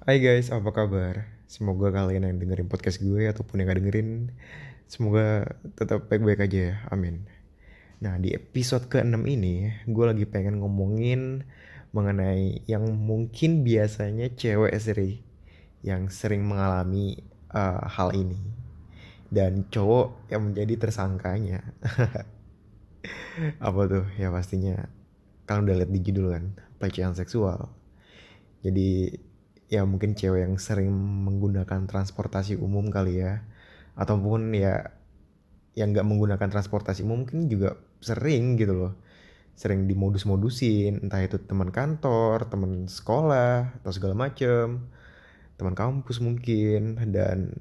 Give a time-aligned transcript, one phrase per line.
[0.00, 1.28] Hai guys, apa kabar?
[1.44, 4.32] Semoga kalian yang dengerin podcast gue ataupun yang gak dengerin
[4.88, 5.44] Semoga
[5.76, 7.28] tetap baik-baik aja ya, amin.
[8.00, 11.44] Nah di episode ke-6 ini Gue lagi pengen ngomongin
[11.92, 15.20] mengenai yang mungkin biasanya cewek seri
[15.84, 17.20] Yang sering mengalami
[17.52, 18.40] uh, hal ini.
[19.28, 21.60] Dan cowok yang menjadi tersangkanya.
[23.68, 24.08] Apa tuh?
[24.16, 24.80] Ya pastinya.
[25.44, 26.44] Kalian udah lihat di judul kan?
[26.80, 27.68] Pelecehan seksual.
[28.64, 29.28] Jadi
[29.70, 30.90] ya mungkin cewek yang sering
[31.24, 33.46] menggunakan transportasi umum kali ya.
[33.94, 34.90] Ataupun ya
[35.78, 38.92] yang nggak menggunakan transportasi umum mungkin juga sering gitu loh.
[39.54, 44.90] Sering dimodus-modusin entah itu teman kantor teman sekolah atau segala macem.
[45.54, 47.54] Teman kampus mungkin dan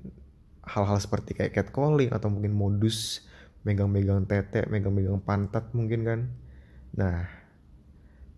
[0.66, 3.22] hal-hal seperti kayak catcalling atau mungkin modus
[3.68, 6.20] megang-megang tete megang-megang pantat mungkin kan.
[6.98, 7.30] Nah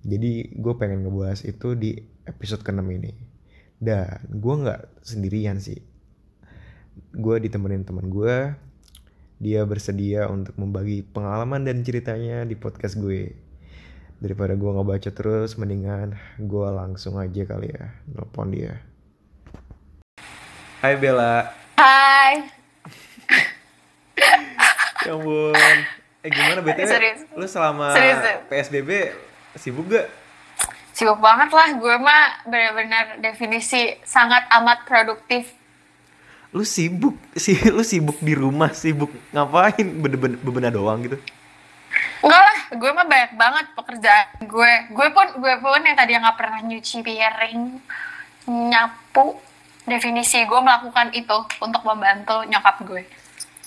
[0.04, 1.94] jadi gue pengen ngebahas itu di
[2.26, 3.31] episode ke-6 ini
[3.82, 5.82] dan gue nggak sendirian sih.
[7.18, 8.54] Gue ditemenin teman gue
[9.42, 13.34] dia bersedia untuk membagi pengalaman dan ceritanya di podcast gue.
[14.22, 18.78] Daripada gue nggak baca terus mendingan gue langsung aja kali ya nelpon dia.
[20.86, 21.50] Hai Bella.
[21.82, 22.46] Hai.
[25.10, 25.58] ya ampun.
[26.22, 27.22] Eh gimana btw Serius.
[27.34, 28.46] lu selama Serius.
[28.46, 28.90] psbb
[29.58, 30.21] sibuk gak
[31.02, 35.50] Sibuk banget lah, gue mah benar-benar definisi sangat amat produktif.
[36.52, 41.18] lu sibuk sih lu sibuk di rumah sibuk ngapain bener-bener bebenah doang gitu
[42.22, 44.72] Enggak lah, gue mah banyak banget pekerjaan gue.
[44.92, 47.62] Gue pun, gue pun yang tadi nggak pernah nyuci piring,
[48.46, 49.42] nyapu.
[49.84, 53.04] Definisi gue melakukan itu untuk membantu nyokap gue.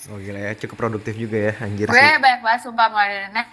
[0.07, 2.15] Oh gila ya, cukup produktif juga ya anjir Gue sih.
[2.15, 3.43] banyak banget sumpah mulai dari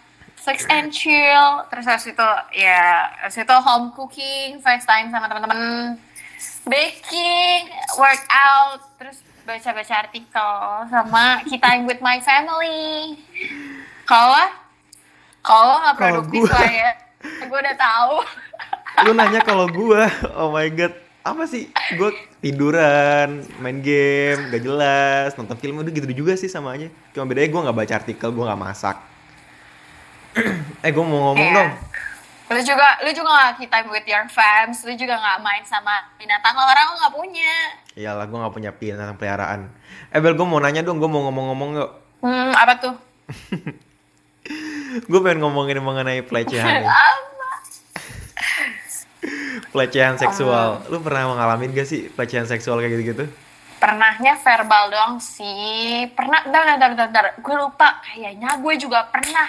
[0.42, 5.94] Netflix and chill, terus habis itu ya habis itu home cooking, FaceTime sama teman-teman,
[6.66, 10.54] baking, workout, terus baca-baca artikel
[10.90, 13.14] sama kita with my family.
[14.02, 14.50] Kalau
[15.46, 16.90] kalau nggak produktif lah ya,
[17.22, 18.14] gue udah tahu.
[19.06, 20.90] Lu nanya kalau gua, oh my god,
[21.22, 21.70] apa sih?
[21.94, 22.10] Gua
[22.42, 26.90] tiduran, main game, gak jelas, nonton film udah gitu juga sih sama aja.
[27.14, 29.11] Cuma bedanya gua nggak baca artikel, gua nggak masak.
[30.80, 31.56] Eh gua mau ngomong Iya.
[31.56, 31.70] dong.
[32.52, 36.04] Lu juga, lu juga gak kita time with your fams, lu juga gak main sama
[36.16, 37.54] binatang orang lu gak punya.
[37.92, 39.72] Iyalah, gua nggak punya binatang peliharaan.
[40.12, 41.90] Eh Bel, gua mau nanya dong, gua mau ngomong-ngomong yuk.
[42.20, 42.94] Hmm, apa tuh?
[45.08, 46.82] Gue pengen ngomongin mengenai pelecehan.
[46.84, 46.98] Apa?
[49.72, 50.82] pelecehan seksual.
[50.90, 53.24] Lu pernah mengalami gak sih pelecehan seksual kayak gitu-gitu?
[53.78, 56.06] Pernahnya verbal doang sih.
[56.14, 57.26] Pernah, bentar, bentar, bentar, bentar.
[57.40, 57.98] Gue lupa.
[58.04, 59.48] Kayaknya gue juga pernah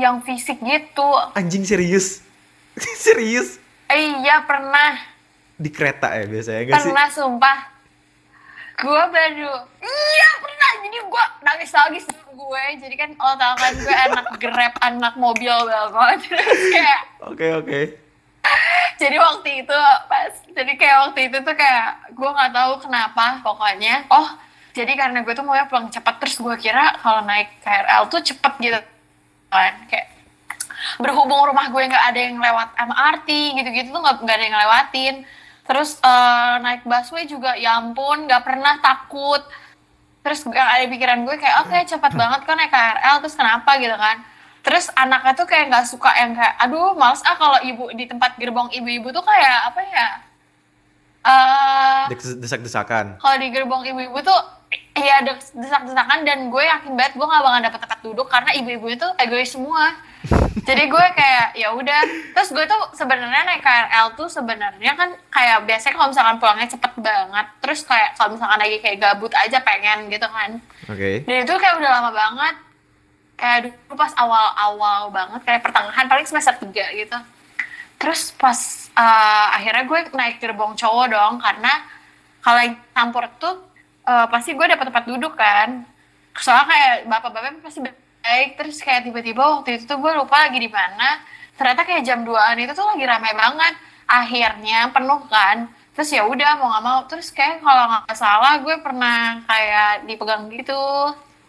[0.00, 1.08] yang fisik gitu.
[1.36, 2.24] Anjing serius?
[3.04, 3.60] serius?
[3.92, 4.96] Eh, iya, pernah.
[5.60, 6.88] Di kereta ya biasanya gak sih?
[6.88, 7.58] Pernah, sumpah.
[8.80, 9.52] Gue baru,
[9.84, 10.70] iya pernah.
[10.80, 12.64] Jadi gue nangis-nangis gue.
[12.80, 16.18] Jadi kan, lo tau kan gue anak grab, anak mobil banget.
[16.32, 17.80] Terus kayak, Oke oke.
[18.96, 19.78] jadi waktu itu
[20.08, 24.28] pas jadi kayak waktu itu tuh kayak gue nggak tahu kenapa pokoknya oh
[24.72, 28.52] jadi karena gue tuh maunya pulang cepat terus gue kira kalau naik KRL tuh cepet
[28.60, 28.80] gitu
[29.50, 30.06] kan kayak
[30.96, 33.28] berhubung rumah gue nggak ada yang lewat MRT
[33.58, 35.14] gitu-gitu tuh nggak ada yang ngelewatin.
[35.66, 39.42] Terus eh, naik busway juga ya ampun nggak pernah takut.
[40.20, 43.76] Terus yang ada pikiran gue kayak oke cepat banget kan naik KRL terus kenapa?
[43.76, 44.16] gitu kan.
[44.60, 48.36] Terus anaknya tuh kayak nggak suka yang kayak aduh males ah kalau ibu di tempat
[48.36, 50.08] gerbong ibu-ibu tuh kayak apa ya
[51.20, 53.20] eh Des- Desak-desakan.
[53.20, 54.40] kalau di gerbong ibu-ibu tuh
[54.94, 58.86] ya ada desak-desakan dan gue yakin banget gue nggak bakal dapet tempat duduk karena ibu-ibu
[58.94, 59.98] itu egois semua.
[60.68, 62.00] Jadi gue kayak ya udah.
[62.36, 66.92] Terus gue tuh sebenarnya naik KRL tuh sebenarnya kan kayak biasanya kalau misalkan pulangnya cepet
[67.00, 70.50] banget terus kayak kalau misalkan lagi kayak gabut aja pengen gitu kan.
[70.90, 71.22] Oke.
[71.26, 72.54] dan itu kayak udah lama banget.
[73.40, 77.18] Kayak dulu pas awal-awal banget kayak pertengahan paling semester 3 gitu.
[77.96, 78.58] Terus pas
[78.94, 81.72] eh, akhirnya gue naik gerbong cowok dong karena
[82.40, 83.69] kalau yang campur tuh
[84.06, 85.84] eh, pasti gue dapat tempat duduk kan.
[86.36, 88.48] Soalnya kayak bapak-bapak pasti baik.
[88.56, 91.20] Terus kayak tiba-tiba waktu itu tuh gue lupa lagi di mana.
[91.56, 93.74] Ternyata kayak jam 2an itu tuh lagi ramai banget.
[94.08, 95.68] Akhirnya penuh kan.
[95.92, 97.00] Terus ya udah mau nggak mau.
[97.10, 100.80] Terus kayak kalau nggak salah gue pernah kayak dipegang gitu.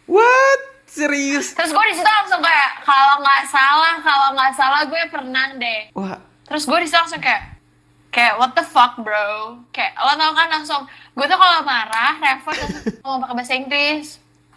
[0.10, 0.72] What?
[0.92, 1.56] Serius?
[1.56, 5.88] terus gue di situ langsung kayak kalau nggak salah kalau nggak salah gue pernah deh.
[5.96, 7.51] Wah, terus gue di situ langsung kayak
[8.12, 9.58] kayak what the fuck bro?
[9.72, 10.82] Kayak lo tau kan langsung
[11.16, 12.54] gue tuh kalau marah langsung
[13.02, 14.08] ngomong pakai bahasa Inggris.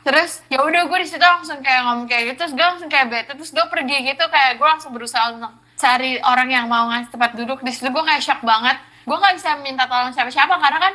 [0.05, 3.07] Terus ya udah gue di situ langsung kayak ngomong kayak gitu terus gue langsung kayak
[3.09, 7.15] bete terus gue pergi gitu kayak gue langsung berusaha untuk cari orang yang mau ngasih
[7.15, 7.59] tempat duduk.
[7.63, 8.77] Di situ gue kayak shock banget.
[9.07, 10.95] Gue nggak bisa minta tolong siapa-siapa karena kan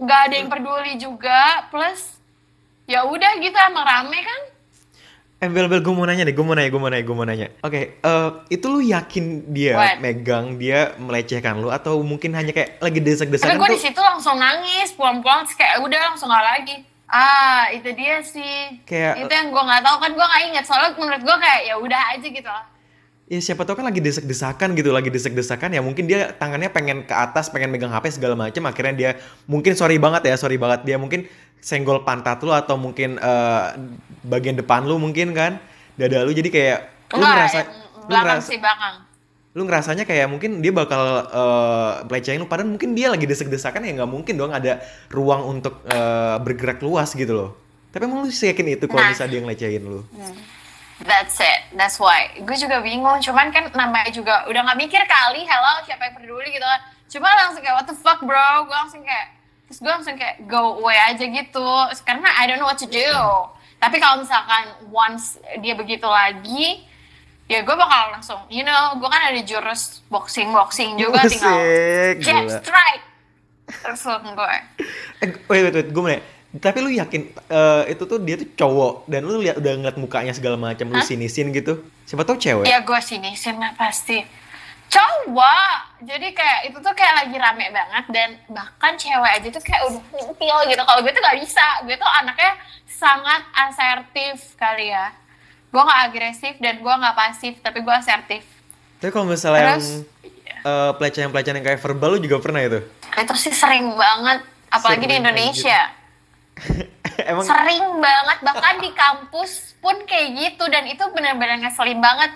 [0.00, 1.68] nggak ada yang peduli juga.
[1.68, 2.16] Plus
[2.88, 4.40] ya udah gitu emang rame kan
[5.36, 7.26] Eh Bel, Bel, gue mau nanya deh, gue mau nanya, gue mau nanya, gue mau
[7.28, 7.48] nanya.
[7.60, 10.00] Oke, eh, itu lu yakin dia What?
[10.00, 14.40] megang, dia melecehkan lu, atau mungkin hanya kayak lagi tapi desek-desakan gue di situ langsung
[14.40, 19.62] nangis pulang-pulang kayak udah langsung nggak lagi ah itu dia sih Kayak- itu yang gue
[19.62, 22.64] nggak tahu kan gue nggak inget soalnya menurut gue kayak ya udah aja gitu loh
[23.26, 27.10] Ya siapa tahu kan lagi desek-desakan gitu, lagi desek-desakan ya mungkin dia tangannya pengen ke
[27.10, 29.10] atas, pengen megang HP segala macam, akhirnya dia
[29.50, 31.26] mungkin sorry banget ya, sorry banget dia mungkin
[31.60, 33.64] senggol pantat lu atau mungkin eh,
[34.22, 35.58] bagian depan lu mungkin kan,
[35.98, 36.78] dada lu jadi kayak
[37.14, 37.68] lu enggak ngerasa yang
[38.06, 38.94] lu ngerasa sih belakang
[39.56, 43.96] lu ngerasanya kayak mungkin dia bakal eh, pelecehin lu padahal mungkin dia lagi desek-desakan ya
[44.02, 47.50] nggak mungkin dong ada ruang untuk eh, bergerak luas gitu loh.
[47.96, 49.10] Tapi emang lu yakin itu kalau Nah.
[49.16, 50.04] misalnya dia ngelecehin lu?
[50.96, 52.32] That's it, that's why.
[52.40, 56.48] Gue juga bingung, cuman kan namanya juga udah nggak mikir kali, hello siapa yang peduli
[56.56, 56.80] gitu kan.
[57.04, 59.35] Cuma langsung kayak what the fuck bro, gue langsung kayak,
[59.66, 61.68] terus gue langsung kayak go away aja gitu,
[62.06, 63.10] karena I don't know what to do.
[63.76, 66.86] Tapi kalau misalkan once dia begitu lagi,
[67.44, 72.14] ya gue bakal langsung, you know, gue kan ada jurus boxing boxing juga, tinggal Musik,
[72.24, 72.56] get gila.
[72.62, 73.04] strike,
[73.84, 74.56] terus langsung gue.
[75.20, 76.22] Eh, wait, wait, wait, gue nanya.
[76.56, 80.32] Tapi lu yakin eh, itu tuh dia tuh cowok dan lu lihat udah ngeliat mukanya
[80.32, 81.84] segala macam lu sinisin gitu.
[82.08, 82.64] Siapa tau cewek.
[82.64, 84.24] Ya gue sini lah pasti.
[84.96, 85.76] Cowok.
[86.08, 90.02] Jadi kayak itu tuh kayak lagi rame banget dan bahkan cewek aja tuh kayak udah
[90.16, 90.82] nyentil gitu.
[90.88, 91.66] Kalau gue tuh gak bisa.
[91.84, 92.52] Gue tuh anaknya
[92.88, 95.12] sangat asertif kali ya.
[95.68, 98.42] Gue gak agresif dan gue gak pasif, tapi gue asertif.
[98.96, 100.08] Tapi kalau misalnya yang Terus,
[100.64, 102.80] eh, pelecehan-pelecehan yang kayak verbal lu juga pernah itu?
[103.16, 104.40] itu sih sering banget.
[104.72, 105.80] Apalagi di Sering, Indonesia.
[107.30, 108.38] Emang Sering banget.
[108.44, 110.64] Bahkan di kampus pun kayak gitu.
[110.68, 112.30] Dan itu benar-benar ngeselin banget.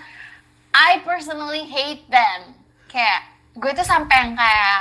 [0.71, 2.55] I personally hate them.
[2.87, 4.79] Kayak, gue tuh sampai yang kayak,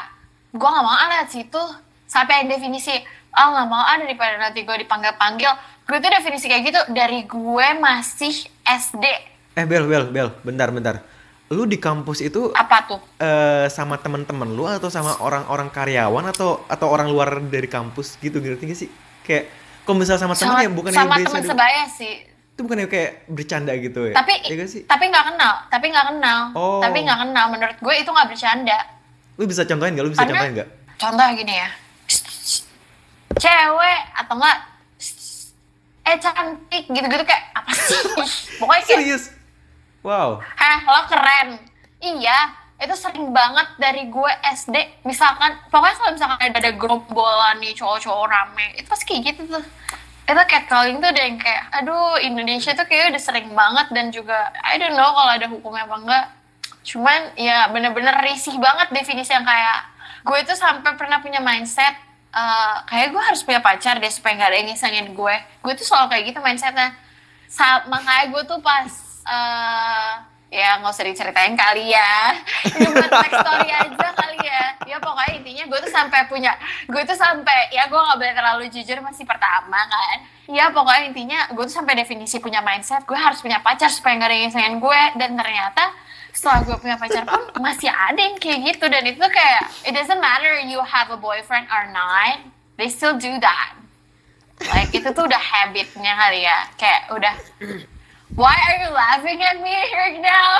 [0.51, 1.63] gue gak mau ah liat situ.
[2.07, 2.95] Sampai yang definisi,
[3.33, 5.51] oh gak mau ah daripada nanti gue dipanggil-panggil.
[5.85, 9.05] Gue tuh definisi kayak gitu dari gue masih SD.
[9.51, 11.03] eh Bel, Bel, Bel, bentar, bentar.
[11.51, 13.03] Lu di kampus itu Apa tuh?
[13.19, 18.39] eh, sama temen-temen lu atau sama orang-orang karyawan atau atau orang luar dari kampus gitu
[18.39, 18.91] ngerti gak sih?
[19.27, 19.51] Kayak
[19.83, 22.30] kalau misalnya sama temen Sama, ya bukan sama yang teman sebaya sih.
[22.61, 24.15] Itu bukan yang kayak bercanda gitu ya?
[24.15, 24.83] Tapi ya gak sih?
[24.85, 26.85] tapi nggak kenal, tapi nggak kenal, Oh.
[26.85, 27.45] tapi nggak kenal.
[27.49, 28.79] Menurut gue itu nggak bercanda.
[29.41, 30.05] Lu bisa contohin gak?
[30.05, 30.69] Lu bisa Karena- contohin gak?
[31.01, 31.69] Contoh gini ya.
[33.33, 34.59] Cewek atau enggak
[36.03, 37.97] eh cantik gitu-gitu kayak apa sih?
[38.61, 39.25] Pokoknya kayak, Serius?
[40.05, 40.45] Wow.
[40.45, 41.49] heh lo keren.
[41.97, 42.39] Iya,
[42.79, 44.77] itu sering banget dari gue SD.
[45.03, 49.65] Misalkan, pokoknya kalau misalkan ada, ada gerombolan nih cowok-cowok rame, itu pasti kayak gitu tuh.
[50.27, 54.53] Itu catcalling tuh udah yang kayak, aduh Indonesia tuh kayak udah sering banget dan juga,
[54.63, 56.27] I don't know kalau ada hukumnya apa enggak.
[56.87, 59.91] Cuman ya bener-bener risih banget definisi yang kayak,
[60.23, 61.99] gue tuh sampai pernah punya mindset,
[62.31, 65.37] eh, kayak gue harus punya pacar deh supaya nggak ada yang ngisengin gue.
[65.61, 66.95] Gue tuh selalu kayak gitu mindsetnya.
[67.51, 68.87] Saat makanya gue tuh pas
[69.27, 72.35] eh ya nggak usah diceritain kali ya.
[72.67, 74.63] Ini buat story aja kali ya.
[74.85, 76.53] Ya pokoknya intinya gue tuh sampai punya
[76.91, 80.27] gue tuh sampai ya gue nggak boleh terlalu jujur masih pertama kan.
[80.51, 84.29] Ya pokoknya intinya gue tuh sampai definisi punya mindset gue harus punya pacar supaya nggak
[84.29, 85.01] ada yang ngisengin gue.
[85.15, 85.95] Dan ternyata
[86.35, 88.91] setelah gue punya pacar pun masih ada yang kayak gitu.
[88.91, 92.43] Dan itu kayak it doesn't matter you have a boyfriend or not
[92.75, 93.79] they still do that.
[94.75, 96.59] Like itu tuh udah habitnya kali ya.
[96.75, 97.35] Kayak udah
[98.35, 100.53] why are you laughing at me right now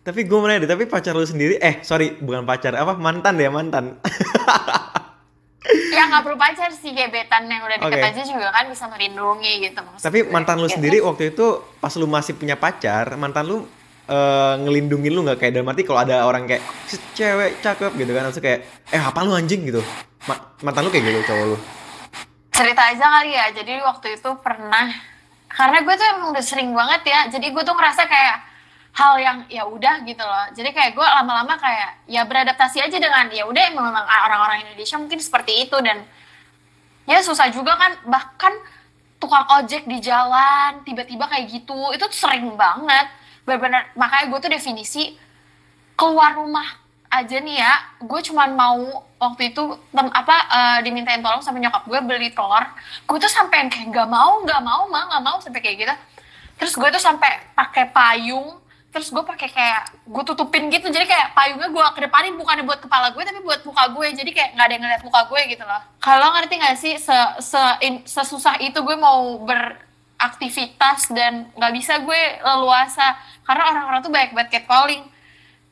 [0.00, 3.46] Tapi gue mau deh, tapi pacar lu sendiri, eh sorry bukan pacar, apa mantan deh
[3.48, 4.00] mantan.
[5.92, 8.08] ya nggak perlu pacar sih gebetan yang udah deket Oke.
[8.10, 10.80] aja juga kan bisa melindungi gitu maksud tapi mantan lu Gitu.
[10.80, 13.68] sendiri waktu itu pas lu masih punya pacar, mantan lu
[14.06, 18.10] eh, ngelindungin lu nggak kayak dalam arti kalau ada orang kayak "Si cewek cakep gitu
[18.10, 19.84] kan, langsung kayak eh apa lu anjing gitu.
[20.24, 21.56] Ma- mantan lu kayak gitu cowok lu.
[22.50, 24.88] cerita aja kali ya jadi waktu itu pernah
[25.50, 28.50] karena gue tuh emang udah sering banget ya jadi gue tuh ngerasa kayak
[28.90, 30.46] hal yang ya udah gitu loh.
[30.50, 34.98] Jadi kayak gue lama-lama kayak ya beradaptasi aja dengan ya udah emang memang orang-orang Indonesia
[34.98, 35.76] mungkin seperti itu.
[35.78, 36.02] Dan
[37.06, 38.54] ya susah juga kan bahkan
[39.20, 43.06] tukang ojek di jalan tiba-tiba kayak gitu itu sering banget.
[43.46, 45.14] Benar-benar makanya gue tuh definisi
[45.94, 46.66] keluar rumah
[47.10, 47.74] aja nih ya.
[48.00, 48.80] Gue cuman mau
[49.18, 49.62] waktu itu
[49.92, 52.64] tem- apa eh, dimintain tolong sama nyokap gue beli telur.
[53.04, 55.94] Gue tuh sampai kayak nggak mau nggak mau mah nggak mau sampai kayak gitu.
[56.56, 58.56] Terus gue tuh sampai pakai payung
[58.90, 60.86] terus gue pakai kayak gue tutupin gitu.
[60.90, 64.50] Jadi kayak payungnya gue kedepanin bukannya buat kepala gue tapi buat muka gue jadi kayak
[64.58, 65.82] nggak ada yang ngeliat muka gue gitu loh.
[66.02, 72.02] Kalau ngerti nggak sih se, se in- sesusah itu gue mau beraktivitas dan nggak bisa
[72.02, 73.14] gue leluasa.
[73.46, 75.02] Karena orang-orang tuh banyak banget catcalling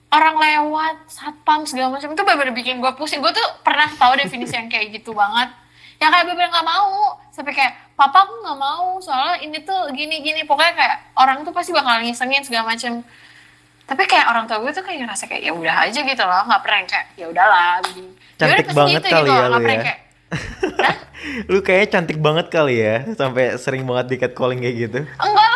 [0.08, 2.12] orang lewat satpam segala macam.
[2.12, 3.20] Itu bener-bener bikin gue pusing.
[3.20, 5.52] Gue tuh pernah tahu definisi yang kayak gitu banget.
[6.00, 7.18] Yang kayak bener-bener nggak mau.
[7.28, 8.96] Sampai kayak papa aku nggak mau.
[9.04, 13.04] Soalnya ini tuh gini gini pokoknya kayak orang tuh pasti bakal ngisengin segala macam.
[13.88, 16.42] Tapi kayak orang tua gue tuh kayak ngerasa kayak ya udah aja gitu loh.
[16.48, 18.04] Nggak pernah kayak ya udahlah Ya
[18.38, 19.80] Cantik banget kali gitu ya lu ya.
[19.82, 19.98] kayak?
[21.50, 25.00] Lu kayaknya cantik banget kali ya, sampai sering banget di catcalling kayak gitu.
[25.02, 25.47] enggak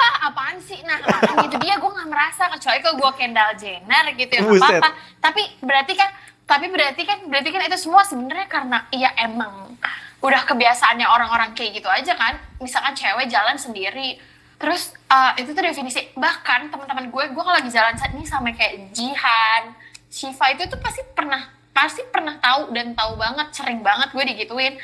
[0.73, 0.81] sih.
[0.89, 4.89] Nah makanya itu dia gue nggak merasa kecuali kalau gue Kendall Jenner gitu ya apa-apa.
[5.21, 6.11] Tapi berarti kan
[6.49, 9.77] tapi berarti kan berarti kan itu semua sebenarnya karena ya emang
[10.23, 12.41] udah kebiasaannya orang-orang kayak gitu aja kan.
[12.65, 14.17] Misalkan cewek jalan sendiri.
[14.57, 18.55] Terus uh, itu tuh definisi bahkan teman-teman gue gue kalau lagi jalan saat ini sama
[18.55, 19.75] kayak Jihan
[20.07, 21.41] Shiva itu tuh pasti pernah
[21.73, 24.77] pasti pernah tahu dan tahu banget sering banget gue digituin.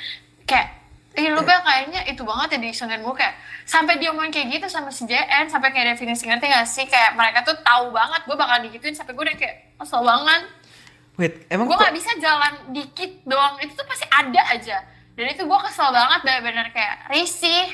[0.49, 0.78] Kayak
[1.17, 3.35] Ih lu Bel kayaknya itu banget ya disengin gue kayak
[3.65, 6.85] sampai dia ngomong kayak gitu sama si JN sampai kayak definisi ngerti gak sih?
[6.85, 10.43] Kayak mereka tuh tahu banget gue bakal digituin sampai gue udah kayak kesel banget.
[11.19, 14.79] Wait, emang gue nggak bisa jalan dikit doang itu tuh pasti ada aja.
[15.19, 17.67] Dan itu gue kesel banget bener-bener kayak risih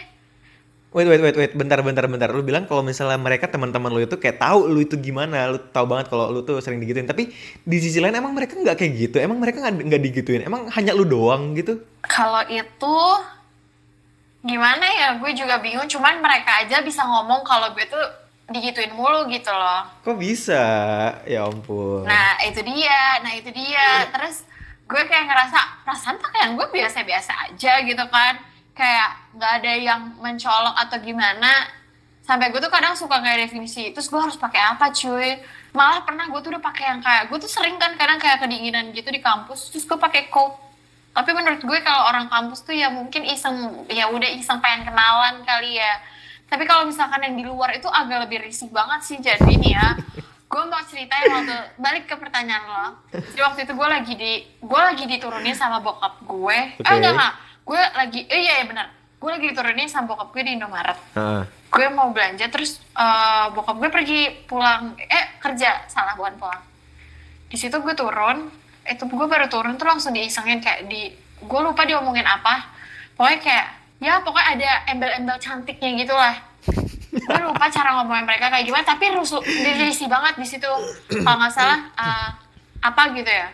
[0.95, 2.31] Wait, wait, wait, wait, bentar, bentar, bentar.
[2.31, 5.91] Lu bilang kalau misalnya mereka teman-teman lu itu kayak tahu lu itu gimana, lu tahu
[5.91, 7.03] banget kalau lu tuh sering digituin.
[7.03, 7.35] Tapi
[7.67, 11.03] di sisi lain emang mereka nggak kayak gitu, emang mereka nggak digituin, emang hanya lu
[11.03, 11.83] doang gitu.
[12.07, 12.97] kalau itu
[14.45, 18.05] gimana ya gue juga bingung cuman mereka aja bisa ngomong kalau gue tuh
[18.53, 20.63] digituin mulu gitu loh Kok bisa?
[21.25, 22.05] Ya ampun.
[22.05, 24.05] Nah itu dia, nah itu dia.
[24.13, 24.45] Terus
[24.85, 28.37] gue kayak ngerasa perasaan pakaian gue biasa-biasa aja gitu kan.
[28.75, 31.71] Kayak nggak ada yang mencolok atau gimana.
[32.25, 35.39] Sampai gue tuh kadang suka kayak definisi, terus gue harus pakai apa cuy.
[35.77, 38.97] Malah pernah gue tuh udah pakai yang kayak, gue tuh sering kan kadang kayak kedinginan
[38.97, 40.57] gitu di kampus, terus gue pakai coat.
[41.15, 45.45] Tapi menurut gue kalau orang kampus tuh ya mungkin iseng, ya udah iseng pengen kenalan
[45.45, 46.01] kali ya.
[46.49, 49.89] Tapi kalau misalkan yang di luar itu agak lebih risih banget sih jadi nih ya.
[50.55, 52.87] gue mau ceritain waktu balik ke pertanyaan lo.
[53.11, 56.59] Jadi waktu itu gue lagi di gue lagi diturunin sama bokap gue.
[56.79, 56.87] Oke.
[56.87, 57.35] Eh enggak enggak.
[57.65, 58.87] Gue lagi eh iya ya benar.
[59.19, 60.99] Gue lagi diturunin sama bokap gue di Indomaret.
[61.17, 61.43] Heeh.
[61.73, 66.63] Gue mau belanja terus eh, bokap gue pergi pulang eh kerja salah bukan pulang.
[67.49, 68.51] Di situ gue turun,
[68.85, 72.73] itu gue baru turun tuh langsung diisengin kayak di gue lupa diomongin apa.
[73.17, 73.67] Pokoknya kayak
[74.03, 76.35] ya pokoknya ada embel-embel cantiknya gitu lah
[77.15, 80.71] gue lupa cara ngomongin mereka kayak gimana tapi rusuh dirisi banget di situ
[81.23, 82.29] kalau nggak salah eh,
[82.83, 83.49] apa gitu ya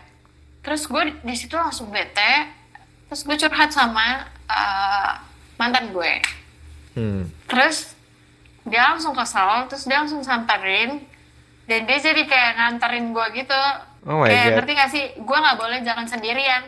[0.65, 2.60] terus gue di situ langsung bete
[3.11, 5.11] terus gue curhat sama eh,
[5.59, 6.13] mantan gue.
[6.91, 7.23] Hmm.
[7.47, 7.95] terus
[8.67, 11.07] dia langsung kesel terus dia langsung samperin
[11.71, 13.63] dan dia jadi kayak nganterin gue gitu.
[14.07, 14.55] Oh kayak God.
[14.63, 15.05] ngerti gak sih?
[15.19, 16.63] Gue nggak boleh jalan sendirian.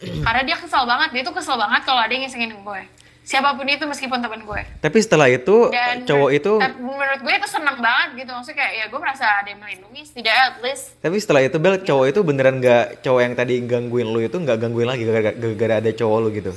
[0.26, 2.82] Karena dia kesel banget dia tuh kesel banget kalau ada yang ngisengin gue
[3.30, 4.62] siapa pun itu meskipun teman gue.
[4.82, 8.30] Tapi setelah itu dan cowok itu, menurut gue itu seneng banget gitu.
[8.34, 11.78] Maksudnya kayak ya gue merasa ada yang melindungi setidaknya at least tapi setelah itu Bel
[11.78, 15.74] cowok itu beneran nggak cowok yang tadi gangguin lu itu nggak gangguin lagi gara-gara gara-gara
[15.78, 16.52] ada cowok lu gitu.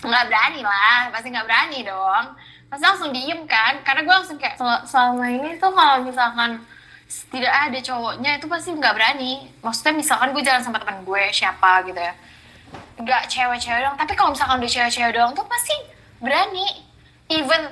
[0.00, 1.12] nggak berani lah.
[1.12, 2.24] Pasti nggak berani dong.
[2.72, 3.84] Pasti langsung diem kan?
[3.84, 6.50] Karena gue langsung kayak "Sel- selama ini tuh kalau misalkan
[7.28, 9.32] tidak ada cowoknya itu pasti nggak berani.
[9.60, 12.16] Maksudnya misalkan gue jalan sama teman gue siapa gitu ya.
[12.96, 13.96] Nggak cewek-cewek doang.
[13.96, 15.74] Tapi kalau misalkan udah cewek-cewek doang tuh pasti
[16.24, 16.64] berani
[17.28, 17.62] even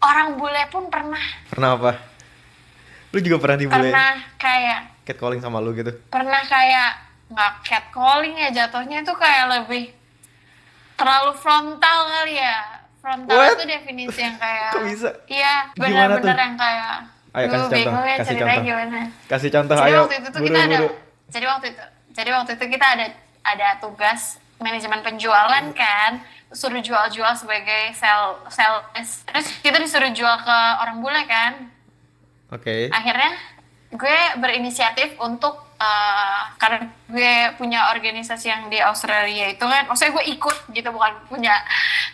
[0.00, 1.92] orang bule pun pernah Pernah apa?
[3.10, 5.90] Lu juga pernah dibully pernah kayak catcalling sama lu gitu?
[6.06, 6.90] pernah kayak
[7.26, 9.90] nggak catcalling ya jatuhnya itu kayak lebih
[10.94, 12.56] terlalu frontal kali ya
[12.98, 13.56] frontal What?
[13.56, 15.10] itu definisi yang kayak Kok bisa?
[15.26, 16.94] iya benar-benar yang kayak
[17.30, 18.58] Ayo, kasih contoh, ya kasih contoh.
[18.60, 19.98] gimana Kasih contoh jadi ayo.
[20.02, 20.88] waktu itu tuh buru, kita ada buru.
[21.28, 23.06] jadi waktu itu jadi waktu itu kita ada
[23.40, 24.20] ada tugas
[24.58, 26.10] manajemen penjualan kan
[26.50, 31.70] suruh jual-jual sebagai sel sales terus kita disuruh jual ke orang bule kan.
[32.50, 32.90] Oke.
[32.90, 33.30] akhirnya
[33.90, 40.24] gue berinisiatif untuk eh, karena gue punya organisasi yang di Australia itu kan maksudnya gue
[40.30, 41.54] ikut gitu bukan punya.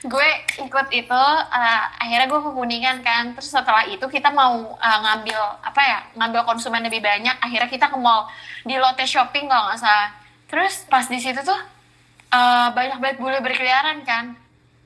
[0.05, 0.25] Gue
[0.57, 3.37] ikut itu eh, akhirnya gue ke Kuningan kan.
[3.37, 7.93] Terus setelah itu kita mau eh, ngambil apa ya ngambil konsumen lebih banyak akhirnya kita
[7.93, 8.29] ke mall.
[8.65, 10.17] Di Lotte Shopping kalau nggak salah.
[10.49, 11.76] Terus pas di situ tuh
[12.33, 14.35] eh, banyak banget bule berkeliaran kan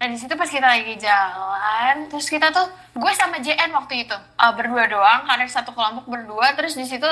[0.01, 2.65] Nah di situ pas kita lagi jalan, terus kita tuh
[2.97, 6.57] gue sama JN waktu itu uh, berdua doang karena satu kelompok berdua.
[6.57, 7.05] Terus di situ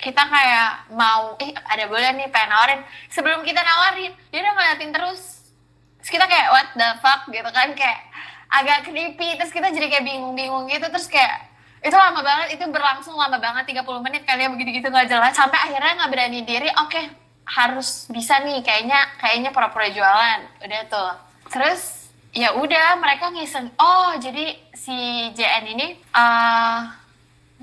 [0.00, 2.80] kita kayak mau, ih ada boleh nih pengen nawarin.
[3.12, 5.52] Sebelum kita nawarin, dia udah ngeliatin terus.
[6.00, 8.00] Terus kita kayak what the fuck gitu kan kayak
[8.48, 9.36] agak creepy.
[9.36, 10.88] Terus kita jadi kayak bingung-bingung gitu.
[10.88, 11.52] Terus kayak
[11.84, 15.36] itu lama banget, itu berlangsung lama banget 30 menit kali ya begitu-gitu nggak jelas.
[15.36, 21.12] Sampai akhirnya nggak berani diri, oke harus bisa nih kayaknya kayaknya pura-pura jualan udah tuh
[21.52, 27.04] terus ya udah mereka ngiseng oh jadi si JN ini eh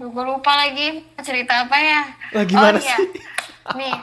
[0.02, 2.02] Duh, gue lupa lagi cerita apa ya.
[2.34, 2.98] Lah gimana oh, iya.
[2.98, 3.08] sih?
[3.78, 3.94] Nih,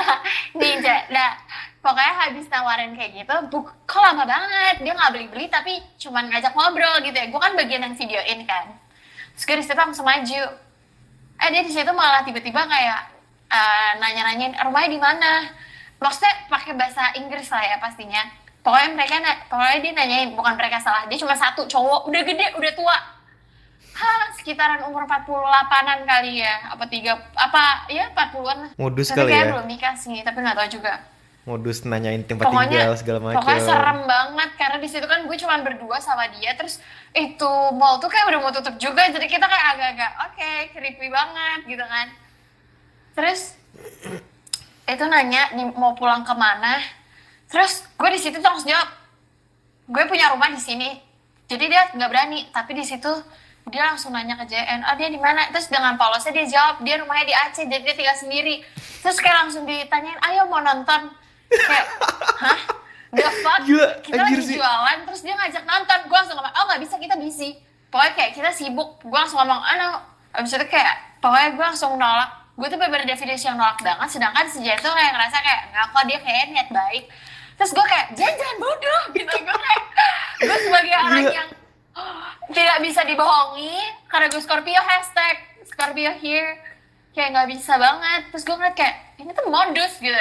[0.58, 0.74] nih.
[1.12, 1.36] Nah,
[1.84, 4.80] pokoknya habis nawarin kayak gitu, bu, kok lama banget.
[4.80, 7.28] Dia nggak beli-beli, tapi cuman ngajak ngobrol gitu ya.
[7.28, 8.72] Gue kan bagian yang videoin kan.
[9.36, 10.42] Terus gue di situ langsung maju.
[11.44, 13.13] Eh, dia di situ malah tiba-tiba kayak
[13.48, 15.32] eh, nanya-nanyain, rumahnya di mana?
[15.98, 18.22] Maksudnya pakai bahasa Inggris lah ya pastinya.
[18.64, 19.20] Pokoknya mereka,
[19.52, 21.04] pokoknya dia nanyain, bukan mereka salah.
[21.04, 22.96] Dia cuma satu cowok, udah gede, udah tua.
[23.94, 26.72] Hah, sekitaran umur 48-an kali ya.
[26.72, 28.70] Apa tiga, apa, ya 40-an lah.
[28.74, 29.52] Modus Tapi kali ya.
[29.52, 30.96] belum nikah sih, tapi nggak tahu juga.
[31.44, 33.36] Modus nanyain tempat Pokoknya, tinggal segala macam.
[33.44, 36.80] pokoknya serem banget karena di situ kan gue cuma berdua sama dia, terus
[37.12, 41.60] itu mall tuh kayak udah mau tutup juga, jadi kita kayak agak-agak oke, creepy banget
[41.68, 42.08] gitu kan.
[43.14, 43.54] Terus
[44.84, 46.82] itu nanya mau pulang ke mana,
[47.48, 48.90] terus gue di situ langsung jawab,
[49.88, 51.00] gue punya rumah di sini,
[51.48, 53.08] jadi dia nggak berani, tapi di situ
[53.72, 55.48] dia langsung nanya ke JN, ah dia di mana?
[55.48, 58.60] Terus dengan polosnya dia jawab, dia rumahnya di Aceh, jadi dia tinggal sendiri.
[59.00, 61.08] Terus kayak langsung ditanyain, ayo mau nonton?
[61.48, 61.86] Kayak,
[62.44, 62.60] hah?
[63.08, 63.64] The fuck?
[63.64, 64.60] Gila, kita lagi sih.
[64.60, 65.98] jualan, terus dia ngajak nonton.
[66.12, 67.56] Gue langsung ngomong, oh nggak bisa, kita busy.
[67.88, 69.00] Pokoknya kayak kita sibuk.
[69.00, 69.88] Gue langsung ngomong, ah no.
[70.34, 72.43] Abis itu kayak, pokoknya gue langsung nolak.
[72.54, 75.86] Gue tuh bener definisi yang nolak banget, sedangkan si Jen tuh kayak ngerasa kayak, nggak
[75.90, 77.04] kok dia kayak niat baik.
[77.58, 79.34] Terus gue kayak, Jen jangan bodoh gitu.
[79.42, 79.82] Gue kayak,
[80.38, 81.34] gue sebagai orang Gila.
[81.34, 81.48] yang
[82.54, 83.74] tidak bisa dibohongi
[84.10, 86.62] karena gue Scorpio hashtag Scorpio here.
[87.14, 88.22] Kayak nggak bisa banget.
[88.30, 90.14] Terus gue ngeliat kayak ini tuh modus gitu.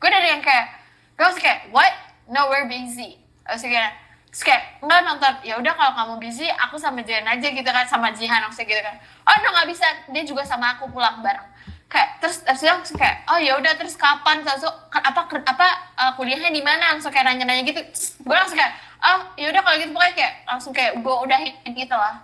[0.00, 0.68] Gue dari yang kayak
[1.16, 1.92] gue langsung kayak what?
[2.28, 3.20] No we're busy.
[3.48, 3.92] Terus kayak
[4.28, 5.34] terus kayak nggak nonton.
[5.44, 8.82] Ya udah kalau kamu busy aku sama Jen aja gitu kan sama Jihan maksudnya gitu
[8.84, 8.96] kan.
[9.28, 9.86] Oh no nggak bisa.
[10.08, 11.47] Dia juga sama aku pulang bareng
[11.88, 14.44] kayak terus terus dia langsung kayak oh ya udah terus kapan?
[14.44, 15.66] Terus apa apa
[15.96, 16.94] uh, kuliahnya di mana?
[16.96, 17.80] Langsung kayak nanya-nanya gitu.
[18.22, 21.96] Gue langsung kayak oh ya udah kalau gitu pokoknya kayak langsung kayak gue udahin gitu
[21.96, 22.20] lah.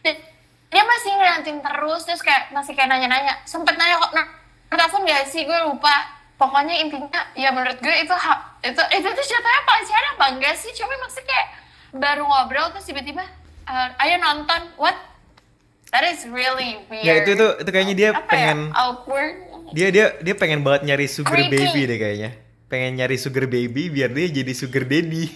[0.00, 0.16] Dan
[0.72, 3.44] dia masih ngeliatin terus terus kayak masih kayak nanya-nanya.
[3.44, 4.26] Sempet nanya kok nah
[4.72, 5.44] telepon gak sih?
[5.44, 6.20] Gue lupa.
[6.40, 8.14] Pokoknya intinya ya menurut gue itu
[8.66, 10.72] itu itu tuh jatuhnya pelecehan apa enggak sih.
[10.74, 11.48] Cuma maksudnya kayak
[11.92, 13.22] baru ngobrol terus tiba-tiba
[13.68, 14.74] "Eh, ayo nonton.
[14.80, 14.96] What
[15.92, 19.34] that is really weird Ya itu itu itu kayaknya dia apa pengen ya, awkward.
[19.76, 21.52] dia dia dia pengen banget nyari sugar Creepy.
[21.52, 22.30] baby deh kayaknya.
[22.66, 25.28] Pengen nyari sugar baby biar dia jadi sugar daddy.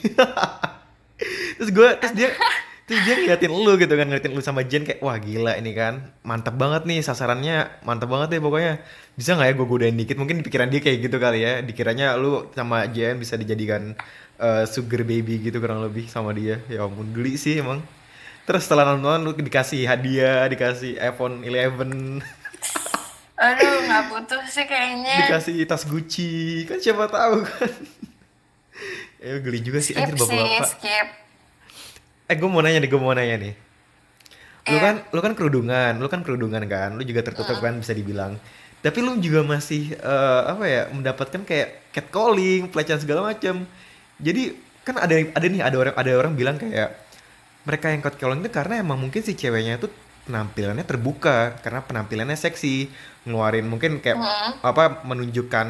[1.60, 2.28] terus gue terus dia
[2.86, 6.12] terus dia ngeliatin lu gitu kan ngeliatin lu sama Jen kayak wah gila ini kan.
[6.24, 7.84] Mantep banget nih sasarannya.
[7.84, 8.80] Mantep banget deh pokoknya.
[9.12, 10.16] Bisa nggak ya gue godain dikit?
[10.16, 11.60] Mungkin di pikiran dia kayak gitu kali ya.
[11.60, 13.92] Dikiranya lu sama Jen bisa dijadikan
[14.40, 16.64] eh, sugar baby gitu kurang lebih sama dia.
[16.72, 17.84] Ya ampun geli sih emang
[18.46, 22.22] terus setelah nonton lu dikasih hadiah dikasih iPhone 11
[23.36, 25.28] aduh nggak butuh sih kayaknya.
[25.28, 26.64] Dikasih tas Gucci.
[26.64, 27.72] Kan siapa tahu kan.
[29.20, 31.06] Ya geli juga sih skip anjir bapak-bapak skip.
[32.32, 33.54] Eh gue mau nanya nih gue mau nanya nih.
[34.66, 34.80] Lu Iya.
[34.80, 38.40] kan lu kan kerudungan lu kan kerudungan kan lu juga tertutup kan bisa dibilang.
[38.80, 43.68] Tapi lu juga masih eh, apa ya mendapatkan kayak catcalling pelecehan segala macam
[44.16, 46.94] jadi kan ada ada nih ada orang ada orang bilang kayak
[47.66, 49.90] mereka yang catcalling itu karena emang mungkin si ceweknya itu
[50.26, 52.90] penampilannya terbuka karena penampilannya seksi
[53.26, 54.52] ngeluarin mungkin kayak Hmm.
[54.62, 55.66] apa menunjukkan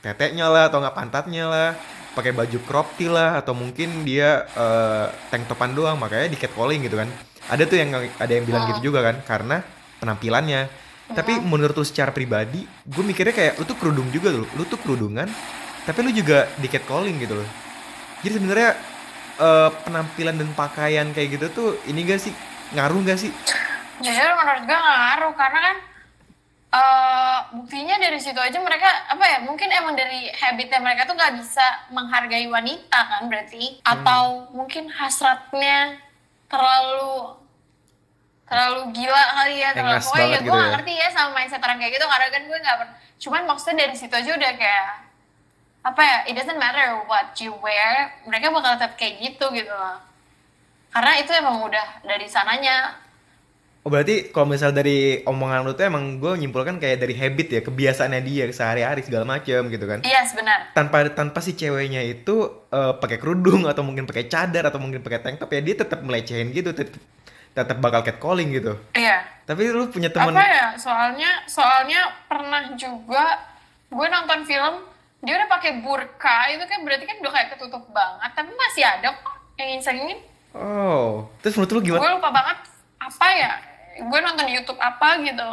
[0.00, 1.70] teteknya lah atau nggak pantatnya lah
[2.10, 6.80] pakai baju crop tee lah atau mungkin dia eh, tank topan doang makanya di catcalling
[6.80, 7.08] gitu kan
[7.48, 8.70] ada tuh yang ada yang bilang Hmm.
[8.76, 9.56] gitu juga kan karena
[10.00, 10.68] penampilannya
[11.10, 14.78] tapi menurut lu secara pribadi gue mikirnya kayak lu tuh kerudung juga lu lu tuh
[14.78, 15.26] kerudungan
[15.82, 17.48] tapi lu juga di catcalling gitu loh
[18.22, 18.70] jadi sebenarnya
[19.40, 22.32] eh, penampilan dan pakaian kayak gitu tuh ini gak sih?
[22.76, 23.32] Ngaruh gak sih?
[24.00, 25.76] Jujur menurut gue nggak ngaruh karena kan
[26.70, 31.34] eh buktinya dari situ aja mereka apa ya mungkin emang dari habitnya mereka tuh nggak
[31.42, 33.82] bisa menghargai wanita kan berarti?
[33.82, 35.98] Atau mungkin hasratnya
[36.46, 37.40] terlalu
[38.50, 40.68] terlalu gila kali ya terlalu Engas pokoknya ya gue gitu ya.
[40.74, 43.94] ngerti ya sama mindset orang kayak gitu karena kan gue nggak pernah cuman maksudnya dari
[43.94, 44.88] situ aja udah kayak
[45.80, 49.96] apa ya it doesn't matter what you wear mereka bakal tetap kayak gitu gitu loh.
[50.90, 52.98] Karena itu emang udah dari sananya.
[53.80, 57.60] Oh berarti kalau misal dari omongan lu tuh emang gue nyimpulkan kayak dari habit ya
[57.64, 60.04] kebiasaannya dia sehari-hari segala macem gitu kan.
[60.04, 64.76] Iya sebenar tanpa tanpa si ceweknya itu eh, pakai kerudung atau mungkin pakai cadar atau
[64.76, 67.00] mungkin pakai tank top ya dia tetap melecehin gitu tetap
[67.56, 68.76] tetap bakal catcalling gitu.
[68.92, 69.24] Iya.
[69.48, 73.48] Tapi lu punya teman apa ya soalnya soalnya pernah juga
[73.88, 74.89] gue nonton film
[75.20, 79.08] dia udah pakai burka itu kan berarti kan udah kayak ketutup banget tapi masih ada
[79.20, 80.18] kok yang insengin.
[80.56, 82.58] Oh terus menurut lu gue gimana lupa banget
[83.00, 83.52] apa ya
[84.00, 85.48] gue nonton di YouTube apa gitu.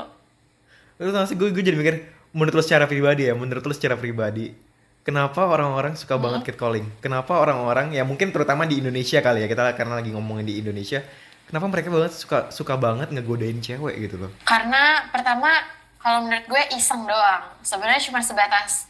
[1.04, 4.00] Lu tau sih gue gue jadi mikir menurut lu secara pribadi ya menurut lu secara
[4.00, 4.56] pribadi
[5.04, 6.88] kenapa orang-orang suka banget catcalling?
[7.04, 11.04] Kenapa orang-orang ya mungkin terutama di Indonesia kali ya kita karena lagi ngomongin di Indonesia
[11.48, 14.32] kenapa mereka banget suka suka banget ngegodain cewek gitu loh?
[14.48, 15.52] Karena pertama
[16.00, 17.44] kalau menurut gue iseng doang.
[17.64, 18.88] Sebenarnya cuma sebatas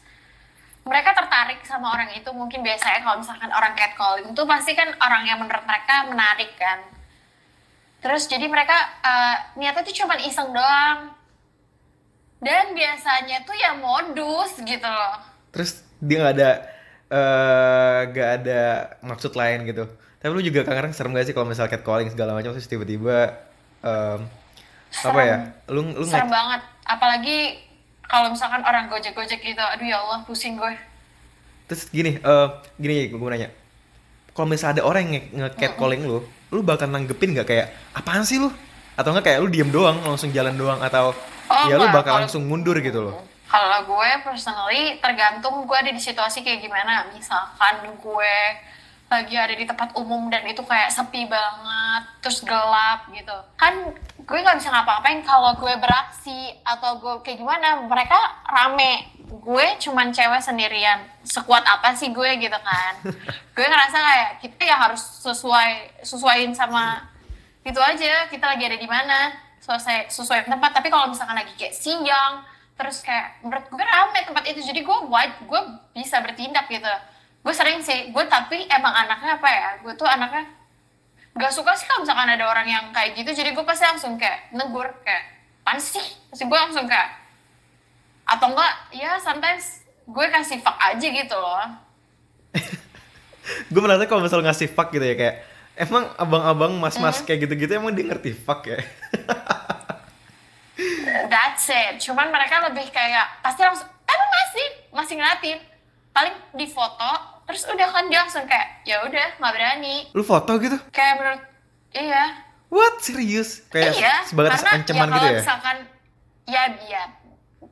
[0.90, 5.24] mereka tertarik sama orang itu mungkin biasanya kalau misalkan orang catcalling itu pasti kan orang
[5.30, 6.80] yang menurut mereka menarik kan.
[8.04, 11.00] Terus jadi mereka eh, niatnya tuh cuma iseng doang.
[12.38, 15.18] Dan biasanya tuh ya modus gitu loh.
[15.50, 16.50] terus dia nggak ada
[17.10, 18.62] eh nggak ada
[19.02, 22.54] maksud lain gitu tapi lu juga kadang serem gak sih kalau misal catcalling segala macam
[22.54, 23.34] terus tiba-tiba
[23.82, 24.20] em,
[25.02, 26.62] apa ya lu lu Serem nge- banget.
[26.86, 27.38] Apalagi
[28.08, 29.60] kalau misalkan orang gojek-gojek gitu.
[29.60, 30.74] Aduh ya Allah pusing gue.
[31.68, 33.52] terus gini eh gini gue nanya
[34.32, 38.40] kalau misal ada orang yang nge- nge-catcalling lu lu bakal nanggepin nggak kayak apaan sih
[38.40, 38.48] lu
[38.96, 41.12] atau nggak kayak lu diem doang langsung jalan doang atau
[41.48, 45.88] Oh, ya lu bakal Kalau- langsung mundur gitu loh Kalau gue personally tergantung gue ada
[45.88, 47.08] di situasi kayak gimana.
[47.10, 48.36] Misalkan gue
[49.08, 53.38] lagi ada di tempat umum dan itu kayak sepi banget, terus gelap gitu.
[53.56, 57.88] Kan gue nggak bisa ngapa-ngapain kalau gue beraksi atau gue kayak gimana.
[57.88, 58.20] Mereka
[58.52, 61.08] rame, gue cuman cewek sendirian.
[61.24, 62.94] Sekuat apa sih gue gitu kan?
[63.56, 67.18] gue ngerasa kayak kita ya harus sesuai sesuaiin sama
[67.68, 71.76] itu aja kita lagi ada di mana sesuai sesuai tempat tapi kalau misalkan lagi kayak
[71.76, 72.48] siang
[72.80, 76.88] terus kayak menurut gue rame tempat itu jadi gue wide gue bisa bertindak gitu
[77.48, 80.44] gue sering sih gue tapi emang anaknya apa ya gue tuh anaknya
[81.38, 83.30] gak suka sih kalau misalkan ada orang yang kayak gitu.
[83.30, 85.24] Jadi gue pasti langsung kayak negur kayak
[85.62, 86.02] pan sih?
[86.34, 87.14] Pasti gue langsung kayak
[88.28, 91.64] atau enggak ya sometimes gue kasih fuck aja gitu loh.
[93.72, 95.36] Gue merasa kalau misal ngasih fuck gitu ya kayak
[95.80, 98.84] emang abang-abang mas-mas kayak gitu-gitu emang dia ngerti fuck ya?
[101.32, 102.04] That's it.
[102.04, 104.68] Cuman mereka lebih kayak pasti langsung emang masih?
[104.92, 105.60] Masih ngeliatin.
[106.12, 109.96] Paling di foto terus udah kan dia langsung kayak ya udah nggak berani.
[110.12, 111.42] lu foto gitu Kayak menurut
[111.96, 112.26] iya.
[112.68, 114.16] what serius kayak iya.
[114.28, 115.78] karena ancaman ya gitu ya misalkan
[116.44, 117.04] ya iya.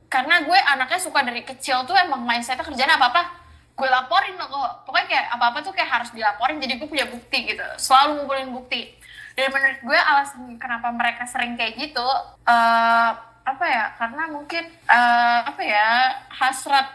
[0.06, 4.88] Karena gue anaknya suka dari kecil tuh emang mindsetnya kerjaan apa-apa gue laporin loh kok.
[4.88, 7.66] Pokoknya kayak apa-apa tuh kayak harus dilaporin jadi gue punya bukti gitu.
[7.76, 8.96] Selalu ngumpulin bukti.
[9.36, 12.06] Dan menurut gue alasan kenapa mereka sering kayak gitu
[12.48, 13.10] eh
[13.46, 13.92] apa ya?
[14.00, 15.88] Karena mungkin eh apa ya?
[16.32, 16.88] hasrat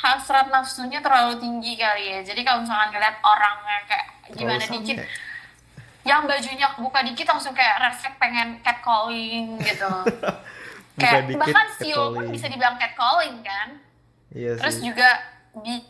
[0.00, 2.20] hasrat nafsunya terlalu tinggi kali ya.
[2.24, 4.98] Jadi kalau misalkan ngeliat orangnya kayak gimana Terlalu dikit
[6.00, 9.92] yang bajunya buka dikit langsung kayak refleks pengen catcalling gitu.
[11.00, 13.68] Kayak dikit, bahkan Sio pun bisa dibilang catcalling kan.
[14.36, 15.16] iya Terus sih juga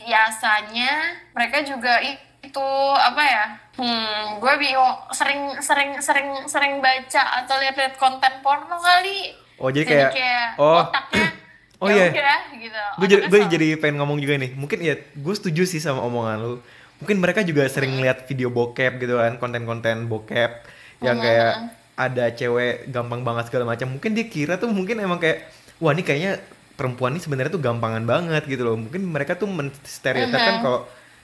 [0.06, 1.98] biasanya mereka juga
[2.46, 3.44] itu apa ya?
[3.74, 9.34] Hmm, gue bingung sering sering sering sering baca atau lihat-lihat konten porno kali.
[9.58, 11.26] oh jadi kayak, oh otaknya
[11.80, 12.06] Oh, ya iya.
[12.12, 12.80] udah gitu.
[13.00, 13.06] gue
[13.48, 16.54] jadi gue pengen ngomong juga nih mungkin ya gue setuju sih sama omongan lu
[17.00, 20.60] mungkin mereka juga sering lihat video bokep gitu kan konten-konten bokep
[21.00, 21.24] yang Mhm.
[21.24, 21.52] kayak
[21.96, 25.48] ada cewek gampang banget segala macam mungkin dia kira tuh mungkin emang kayak
[25.80, 26.40] wah ini kayaknya
[26.76, 30.62] perempuan ini sebenarnya tuh gampangan banget gitu loh mungkin mereka tuh menstereotipkan Mhm.
[30.62, 30.80] kalau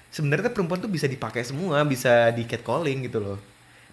[0.09, 3.39] sebenarnya perempuan tuh bisa dipakai semua bisa di catcalling gitu loh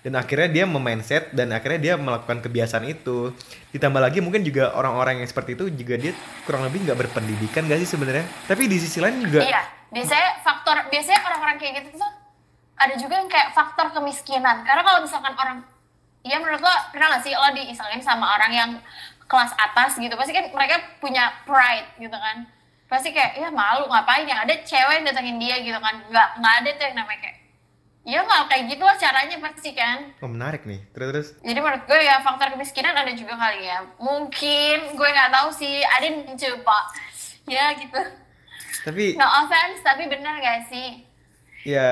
[0.04, 3.32] dan akhirnya dia memindset dan akhirnya dia melakukan kebiasaan itu.
[3.72, 6.12] Ditambah lagi mungkin juga orang-orang yang seperti itu juga dia
[6.44, 8.28] kurang lebih nggak berpendidikan gak sih sebenarnya?
[8.46, 9.64] Tapi di sisi lain juga Iya,
[9.96, 12.12] biasanya faktor biasanya orang-orang kayak gitu tuh
[12.76, 14.68] ada juga yang kayak faktor kemiskinan.
[14.68, 15.64] Karena kalau misalkan orang
[16.24, 18.72] Iya menurut lo pernah gak sih lo diisengin sama orang yang
[19.28, 20.16] kelas atas gitu?
[20.16, 22.48] Pasti kan mereka punya pride gitu kan.
[22.88, 24.24] Pasti kayak ya malu ngapain?
[24.24, 26.00] Yang ada cewek yang datengin dia gitu kan.
[26.08, 27.43] Nggak nggak ada tuh yang namanya kayak
[28.04, 30.12] ya nggak kayak gitu lah caranya pasti kan.
[30.20, 30.84] Oh, menarik nih.
[30.92, 31.28] Terus terus?
[31.40, 33.80] Jadi menurut gue ya faktor kemiskinan ada juga kali ya.
[33.96, 35.80] Mungkin gue nggak tahu sih.
[35.82, 36.80] Ada yang mencoba.
[37.48, 38.00] Ya gitu.
[38.84, 41.08] Tapi no offense tapi benar gak sih?
[41.64, 41.88] Ya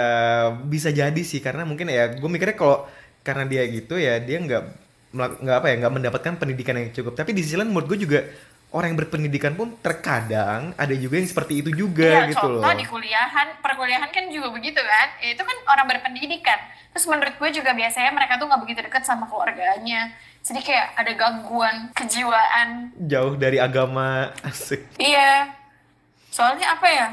[0.68, 1.40] bisa jadi sih.
[1.40, 2.84] Karena mungkin ya gue mikirnya kalau
[3.24, 4.64] karena dia gitu ya dia nggak
[5.12, 7.16] nggak apa ya nggak mendapatkan pendidikan yang cukup.
[7.16, 8.20] Tapi di sisi lain menurut gue juga
[8.72, 12.74] orang yang berpendidikan pun terkadang ada juga yang seperti itu juga Iya, gitu loh contoh
[12.80, 15.08] di kuliahan, perkuliahan kan juga begitu kan.
[15.20, 16.60] Ya, itu kan orang berpendidikan.
[16.92, 20.12] Terus menurut gue juga biasanya mereka tuh nggak begitu dekat sama keluarganya.
[20.42, 22.96] Jadi kayak ada gangguan kejiwaan.
[22.98, 25.52] jauh dari agama asik Iya.
[26.32, 27.08] Soalnya apa ya?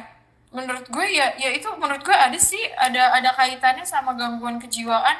[0.49, 5.18] Menurut gue ya, ya itu menurut gue ada sih, ada ada kaitannya sama gangguan kejiwaan.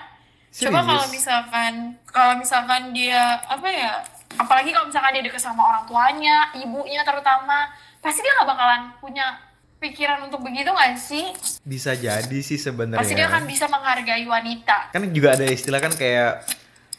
[0.49, 0.87] Coba Serius?
[0.89, 1.73] kalau misalkan,
[2.09, 3.93] kalau misalkan dia apa ya?
[4.35, 9.27] Apalagi kalau misalkan dia deket sama orang tuanya, ibunya terutama, pasti dia nggak bakalan punya
[9.79, 11.27] pikiran untuk begitu nggak sih?
[11.63, 14.91] bisa jadi sih sebenarnya Pasti dia akan bisa menghargai wanita.
[14.91, 16.43] kan juga ada istilah kan kayak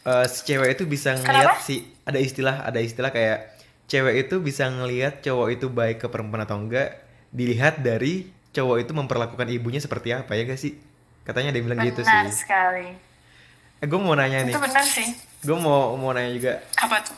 [0.01, 1.59] eh, si cewek itu bisa ngelihat Kenapa?
[1.59, 3.51] si ada istilah ada istilah kayak
[3.85, 8.91] cewek itu bisa ngelihat cowok itu baik ke perempuan atau enggak dilihat dari cowok itu
[8.93, 10.77] memperlakukan ibunya seperti apa ya gak sih
[11.21, 12.87] katanya ada yang bilang gitu Benar sih sekali.
[13.75, 14.51] Eh, gue mau nanya nih.
[14.51, 15.07] itu benar sih
[15.39, 16.53] Gue mau mau nanya juga.
[16.75, 17.17] apa tuh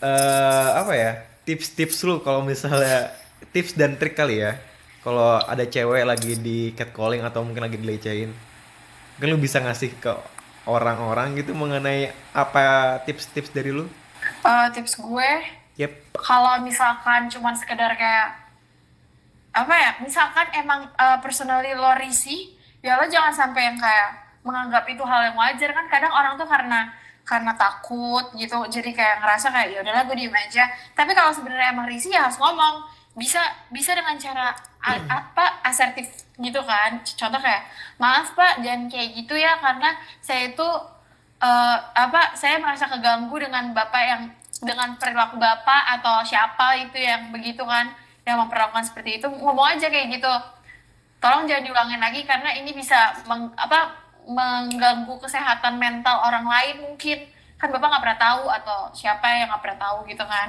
[0.00, 1.12] eh apa ya?
[1.44, 3.12] Tips-tips lu kalau misalnya
[3.52, 4.56] tips dan trik kali ya.
[5.00, 8.32] Kalau ada cewek lagi di catcalling atau mungkin lagi dilecehin.
[9.16, 10.12] Mungkin lu bisa ngasih ke
[10.64, 13.88] orang-orang gitu mengenai apa tips-tips dari lu?
[14.44, 15.30] Eh, tips gue
[15.80, 16.12] Yep.
[16.20, 18.36] kalau misalkan cuman sekedar kayak
[19.50, 22.52] apa ya misalkan emang uh, personally lo risih
[22.84, 24.12] ya lo jangan sampai yang kayak
[24.44, 26.92] menganggap itu hal yang wajar kan kadang orang tuh karena
[27.24, 28.58] karena takut gitu.
[28.66, 30.64] Jadi kayak ngerasa kayak ya udahlah gue diem aja.
[30.92, 32.84] Tapi kalau sebenarnya emang risih ya harus ngomong.
[33.14, 33.42] Bisa
[33.74, 36.06] bisa dengan cara a- apa asertif
[36.38, 37.02] gitu kan.
[37.04, 37.66] Contoh kayak
[37.98, 40.68] maaf pak jangan kayak gitu ya karena saya itu
[41.40, 44.22] eh, apa saya merasa keganggu dengan bapak yang
[44.60, 47.88] dengan perilaku bapak atau siapa itu yang begitu kan
[48.28, 49.26] yang memperlakukan seperti itu.
[49.26, 50.32] Ngomong aja kayak gitu.
[51.20, 53.92] Tolong jangan diulangin lagi karena ini bisa meng- apa
[54.26, 57.28] mengganggu kesehatan mental orang lain mungkin.
[57.60, 60.48] Kan bapak nggak pernah tahu atau siapa yang nggak pernah tahu gitu kan.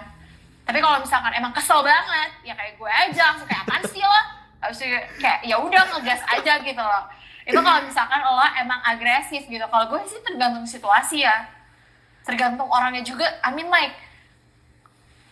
[0.63, 4.21] Tapi kalau misalkan emang kesel banget ya kayak gue aja langsung kayak apaan sih lo?
[4.61, 7.03] Habis itu kayak ya udah ngegas aja gitu loh.
[7.43, 9.65] Itu kalau misalkan lo emang agresif gitu.
[9.67, 11.49] Kalau gue sih tergantung situasi ya.
[12.23, 13.27] Tergantung orangnya juga.
[13.43, 13.91] I mean like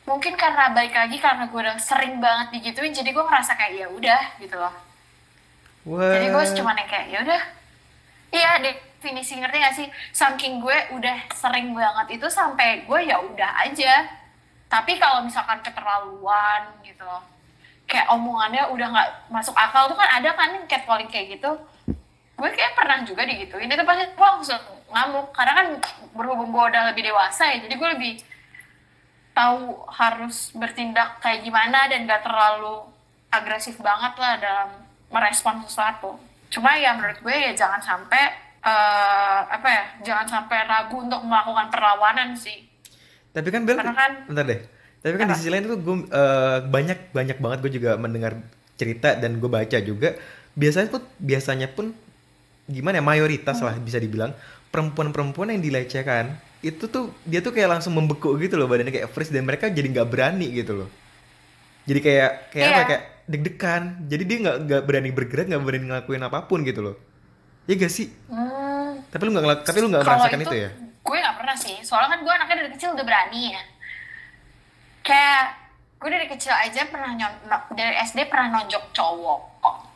[0.10, 3.88] mungkin karena balik lagi karena gue udah sering banget digituin jadi gue ngerasa kayak ya
[3.93, 4.73] udah gitu loh.
[5.86, 7.41] Jadi gue cuma yang kayak ya udah
[8.30, 9.88] iya definisi ngerti gak sih?
[10.13, 14.06] Saking gue udah sering banget itu sampai gue ya udah aja.
[14.70, 17.06] Tapi kalau misalkan keterlaluan gitu
[17.89, 21.58] kayak omongannya udah nggak masuk akal tuh kan ada kan catcalling kayak gitu.
[22.38, 24.62] Gue kayak pernah juga digituin itu pasti gue langsung
[24.94, 25.34] ngamuk.
[25.34, 25.68] Karena kan
[26.13, 28.13] berhubung gue udah lebih dewasa ya jadi gue lebih
[29.34, 32.84] tahu harus bertindak kayak gimana dan gak terlalu
[33.32, 34.70] agresif banget lah dalam
[35.10, 36.29] merespon sesuatu.
[36.50, 38.24] Cuma ya menurut gue ya jangan sampai
[38.60, 42.66] eh, apa ya, jangan sampai ragu untuk melakukan perlawanan sih.
[43.30, 44.60] Tapi kan Bel, Karena kan- bentar deh.
[45.00, 45.40] Tapi kan di Apa?
[45.40, 48.36] sisi lain tuh gue eh, banyak banyak banget gue juga mendengar
[48.76, 50.18] cerita dan gue baca juga.
[50.54, 51.96] Biasanya pun biasanya pun
[52.68, 54.36] gimana ya mayoritas lah bisa dibilang
[54.70, 59.32] perempuan-perempuan yang dilecehkan itu tuh dia tuh kayak langsung membeku gitu loh badannya kayak freeze
[59.32, 60.90] dan mereka jadi nggak berani gitu loh.
[61.88, 62.86] Jadi kayak kayak apa Iya.
[62.86, 64.10] kayak deg-degan.
[64.10, 66.96] Jadi dia nggak nggak berani bergerak nggak berani ngelakuin apa pun gitu loh.
[67.70, 68.10] Iya gak sih?
[68.26, 70.70] Hmm, Tapi lu nggak tapi lu nggak merasakan itu, ya?
[71.06, 73.62] Gue gak pernah sih, soalnya kan gue anaknya dari kecil udah berani ya.
[75.06, 75.44] Kayak
[76.02, 77.34] gue dari kecil aja pernah nyon
[77.78, 79.39] dari SD pernah nonjok cowok.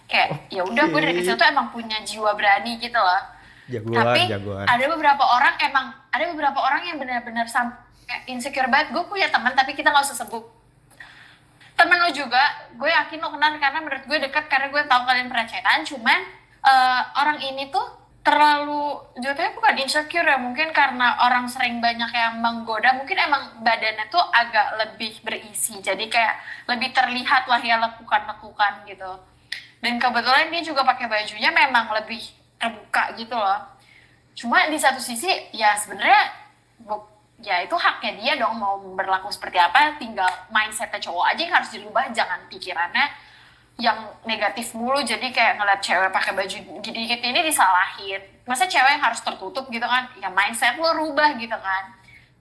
[0.05, 3.21] Kayak ya udah gue dari kecil tuh emang punya jiwa berani gitu loh.
[3.65, 4.65] Jagoan, Tapi jagoan.
[4.69, 7.81] ada beberapa orang emang ada beberapa orang yang benar-benar sampai
[8.29, 8.93] insecure banget.
[8.93, 10.45] Gue punya teman tapi kita nggak usah sebut.
[11.73, 15.27] Temen lo juga, gue yakin lo kenal karena menurut gue deket karena gue tahu kalian
[15.27, 15.81] pernah chatan.
[15.83, 16.19] Cuman
[16.63, 22.39] eh, orang ini tuh terlalu jatuhnya bukan insecure ya mungkin karena orang sering banyak yang
[22.39, 25.83] menggoda mungkin emang badannya tuh agak lebih berisi.
[25.83, 26.39] Jadi kayak
[26.71, 29.11] lebih terlihat lah ya lekukan-lekukan gitu.
[29.83, 32.23] Dan kebetulan dia juga pakai bajunya memang lebih
[32.55, 33.59] terbuka gitu loh.
[34.31, 36.31] Cuma di satu sisi ya sebenarnya
[37.43, 41.69] ya itu haknya dia dong mau berlaku seperti apa tinggal mindsetnya cowok aja yang harus
[41.75, 43.05] dirubah jangan pikirannya
[43.77, 45.03] yang negatif mulu.
[45.03, 48.21] Jadi kayak ngeliat cewek pakai baju dikit ini disalahin.
[48.47, 50.07] Masa cewek yang harus tertutup gitu kan?
[50.23, 51.83] Ya mindset lo rubah gitu kan.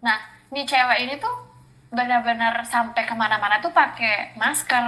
[0.04, 0.22] Nah
[0.54, 1.50] nih cewek ini tuh
[1.92, 4.86] benar-benar sampai ke mana-mana tuh pakai masker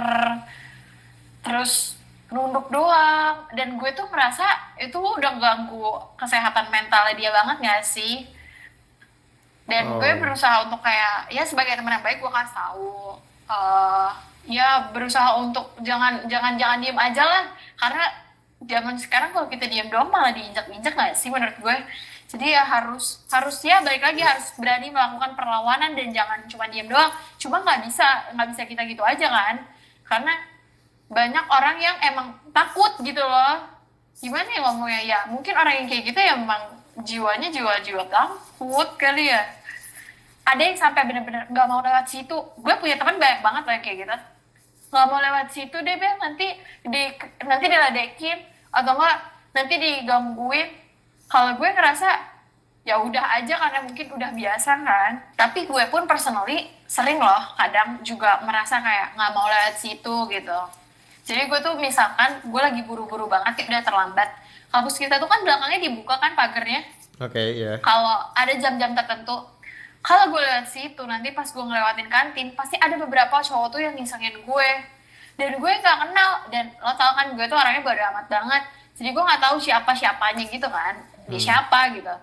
[1.43, 1.99] terus
[2.31, 3.51] nunduk doang.
[3.51, 4.45] Dan gue tuh merasa
[4.79, 8.34] itu udah ganggu kesehatan mentalnya dia banget gak sih
[9.65, 9.97] dan Oh.
[9.97, 13.17] gue berusaha untuk kayak ya sebagai teman yang baik gue kasih tahu
[13.49, 14.09] eh,
[14.45, 17.43] ya berusaha untuk jangan jangan jangan diem aja lah.
[17.77, 18.05] Karena
[18.65, 21.77] zaman sekarang kalau kita diem doang malah diinjak-injak gak sih menurut gue?
[22.25, 26.89] Jadi ya harus harus ya balik lagi harus berani melakukan perlawanan dan jangan cuma diem
[26.89, 27.13] doang.
[27.37, 29.55] Cuma nggak bisa nggak bisa kita gitu aja kan?
[30.05, 30.33] Karena
[31.05, 33.61] banyak orang yang emang takut gitu loh.
[34.17, 35.01] Gimana ya ngomongnya?
[35.05, 36.63] Ya mungkin orang yang kayak gitu ya emang
[37.03, 39.43] jiwanya jiwa-jiwa takut kali ya.
[40.45, 42.37] Ada yang sampai bener-bener nggak mau lewat situ.
[42.61, 44.17] Gue punya teman banyak banget kayak gitu.
[44.93, 46.15] Nggak mau lewat situ deh Bel.
[46.21, 46.47] Nanti
[46.85, 47.03] di
[47.43, 48.37] nanti diledekin
[48.71, 49.17] atau enggak
[49.51, 50.69] nanti digangguin.
[51.25, 52.09] Kalau gue ngerasa
[52.85, 55.13] ya udah aja karena mungkin udah biasa kan.
[55.33, 60.59] Tapi gue pun personally sering loh kadang juga merasa kayak nggak mau lewat situ gitu.
[61.25, 64.29] Jadi gue tuh misalkan gue lagi buru-buru banget udah terlambat
[64.75, 66.83] kampus kita tuh kan belakangnya dibuka kan pagernya.
[67.15, 67.79] Oke, ya.
[67.79, 69.55] kalau ada jam-jam tertentu
[70.05, 73.97] kalau gue lewat situ nanti pas gue ngelewatin kantin pasti ada beberapa cowok tuh yang
[73.97, 74.69] ngisengin gue.
[75.35, 78.63] Dan gue nggak kenal dan lo tau kan gue tuh orangnya bodo amat banget.
[78.95, 82.13] Jadi gue nggak tahu siapa siapanya gitu kan dia siapa gitu.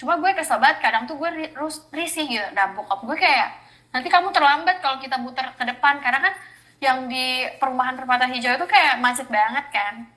[0.00, 2.46] Cuma gue kesel banget kadang tuh gue ri- rus- risih gitu.
[2.56, 3.52] Dan bokap gue kayak
[3.92, 6.00] nanti kamu terlambat kalau kita muter ke depan.
[6.00, 6.34] Karena kan
[6.80, 10.08] yang di perumahan permata hijau itu kayak macet banget kan.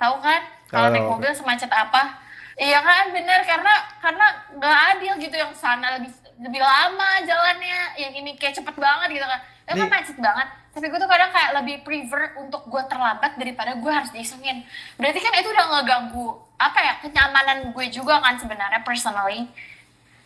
[0.00, 0.40] Tahu kan
[0.72, 2.16] kalau naik mobil semacet apa?
[2.56, 3.44] Iya kan bener.
[3.44, 6.08] Karena karena nggak adil gitu yang sana lebih
[6.40, 8.00] lebih lama jalannya.
[8.00, 9.40] Yang ini kayak cepet banget gitu kan.
[9.68, 10.48] Itu kan macet banget.
[10.72, 14.64] Tapi gue tuh kadang kayak lebih prefer untuk gue terlambat daripada gue harus diisengin.
[14.96, 19.52] Berarti kan itu udah ngeganggu apa ya kenyamanan gue juga kan sebenarnya personally.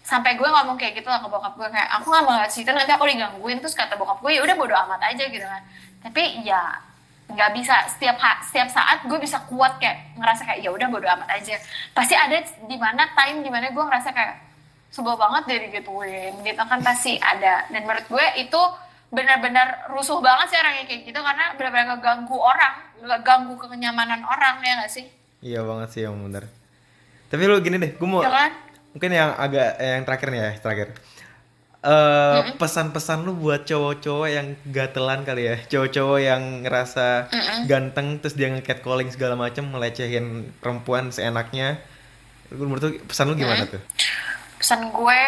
[0.07, 2.71] Sampai gue ngomong kayak gitu lah ke bokap gue kayak aku gak mau lewat situ
[2.71, 3.59] nanti aku digangguin.
[3.59, 5.67] Terus kata bokap gue ya udah bodo amat aja gitu kan.
[6.07, 6.79] Tapi ya
[7.27, 7.75] nggak bisa.
[7.91, 11.59] Setiap ha- setiap saat gue bisa kuat kayak ngerasa kayak ya udah bodo amat aja.
[11.93, 14.35] Pasti ada di mana time di mana gue ngerasa kayak
[14.91, 17.67] sebel banget dari gituin gitu kan pasti ada.
[17.69, 18.61] Dan menurut gue itu
[19.07, 24.83] benar-benar rusuh banget sih orangnya kayak gitu karena benar-benar ngeganggu orang ngeganggu kenyamanan orang ya
[24.83, 25.07] gak sih?
[25.45, 26.51] Iya banget sih yang bener.
[27.27, 28.51] Tapi lu gini deh, gue mau ya kan?
[28.95, 30.89] mungkin yang agak yang terakhir nih ya, terakhir.
[31.85, 37.31] Eh pesan-pesan lu buat cowok-cowok yang gatelan kali ya, cowok-cowok yang ngerasa
[37.71, 41.79] ganteng terus dia nge-catcalling segala macam, melecehin perempuan seenaknya.
[42.51, 43.83] Lu menurut lu pesan lu gimana tuh?
[44.57, 45.23] pesan gue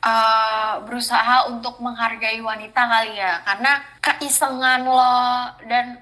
[0.00, 3.42] eh, berusaha untuk menghargai wanita kali ya.
[3.42, 5.12] Karena keisengan lo
[5.66, 5.98] dan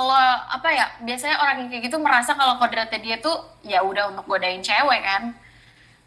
[0.00, 0.16] lo
[0.48, 4.24] apa ya biasanya orang yang kayak gitu merasa kalau kodratnya dia tuh ya udah untuk
[4.26, 5.36] godain cewek kan.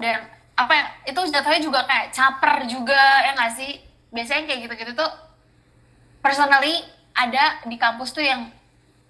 [0.02, 3.72] Dan apa ya itu jatuhnya juga kayak caper juga ya nggak sih?
[4.14, 5.12] Biasanya kayak gitu-gitu tuh
[6.22, 8.50] personally ada di kampus tuh yang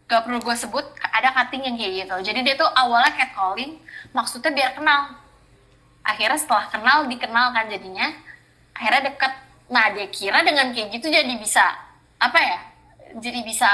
[0.04, 2.16] gak perlu gue sebut ada cutting yang kayak gitu.
[2.32, 3.80] Jadi dia tuh awalnya catcalling
[4.12, 5.16] maksudnya biar kenal.
[6.04, 8.12] Akhirnya setelah kenal dikenal kan jadinya
[8.76, 9.34] akhirnya deket.
[9.72, 11.64] Nah dia kira dengan kayak gitu jadi bisa
[12.20, 12.60] apa ya
[13.20, 13.70] jadi bisa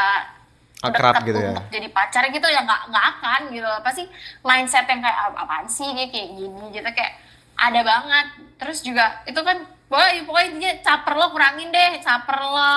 [0.80, 1.54] Akrab deket gitu ya.
[1.68, 3.68] jadi pacar gitu ya nggak nggak akan gitu.
[3.84, 4.04] Pasti
[4.42, 6.64] mindset yang kayak "Ap- apaan sih dia kayak gini?
[6.72, 7.14] Gitu kayak
[7.60, 8.28] ada banget.
[8.60, 12.74] Terus juga itu kan pokoknya pokoknya dia caper lo kurangin deh caper lo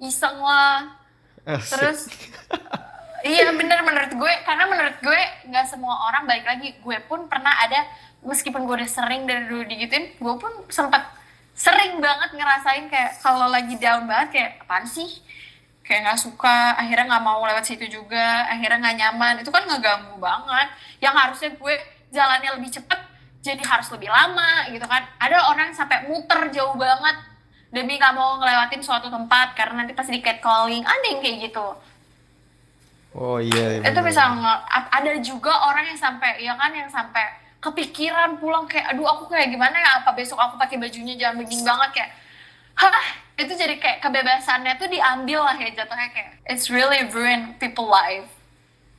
[0.00, 0.68] iseng lo.
[1.44, 2.08] Terus
[3.24, 7.52] iya bener menurut gue karena menurut gue nggak semua orang balik lagi gue pun pernah
[7.64, 7.84] ada
[8.24, 11.08] meskipun gue udah sering dari dulu digituin gue pun sempat
[11.54, 15.08] sering banget ngerasain kayak kalau lagi down banget kayak apaan sih?
[15.84, 19.34] Kayak nggak suka akhirnya nggak mau lewat situ juga akhirnya nggak nyaman.
[19.44, 20.68] Itu kan ngeganggu banget.
[20.98, 21.74] Yang harusnya gue
[22.10, 23.00] jalannya lebih cepet
[23.44, 27.16] jadi harus lebih lama gitu kan ada orang sampai muter jauh banget
[27.68, 31.68] demi nggak mau ngelewatin suatu tempat karena nanti pasti di catcalling ada yang kayak gitu
[33.14, 33.78] Oh iya.
[33.78, 34.10] itu bener.
[34.10, 34.26] bisa
[34.90, 37.22] ada juga orang yang sampai ya kan yang sampai
[37.62, 41.62] kepikiran pulang kayak aduh aku kayak gimana ya apa besok aku pakai bajunya jangan begini
[41.62, 42.10] banget kayak
[42.74, 43.06] hah
[43.38, 48.26] itu jadi kayak kebebasannya tuh diambil lah ya jatuhnya kayak it's really ruin people life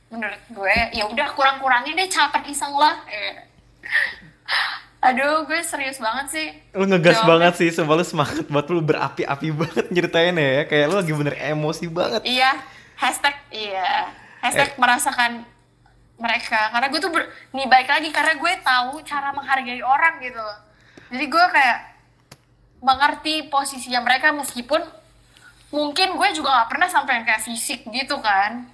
[0.08, 3.36] menurut gue ya udah kurang-kurangin deh capek iseng lah Eh.
[4.96, 7.30] Aduh gue serius banget sih Lu ngegas Jawabnya.
[7.30, 10.62] banget sih, sebab lu semangat buat lu berapi-api banget nyeritainnya ya.
[10.66, 12.20] Kayak lu lagi bener emosi banget.
[12.26, 12.50] Iya,
[12.98, 14.10] hashtag iya,
[14.42, 15.46] hashtag merasakan
[16.16, 16.72] mereka.
[16.72, 17.22] Karena gue tuh ber,
[17.54, 20.40] nih baik lagi karena gue tahu cara menghargai orang gitu.
[20.40, 20.58] loh.
[21.12, 21.78] Jadi gue kayak
[22.82, 24.82] mengerti posisinya mereka meskipun
[25.70, 28.66] mungkin gue juga nggak pernah sampai kayak fisik gitu kan.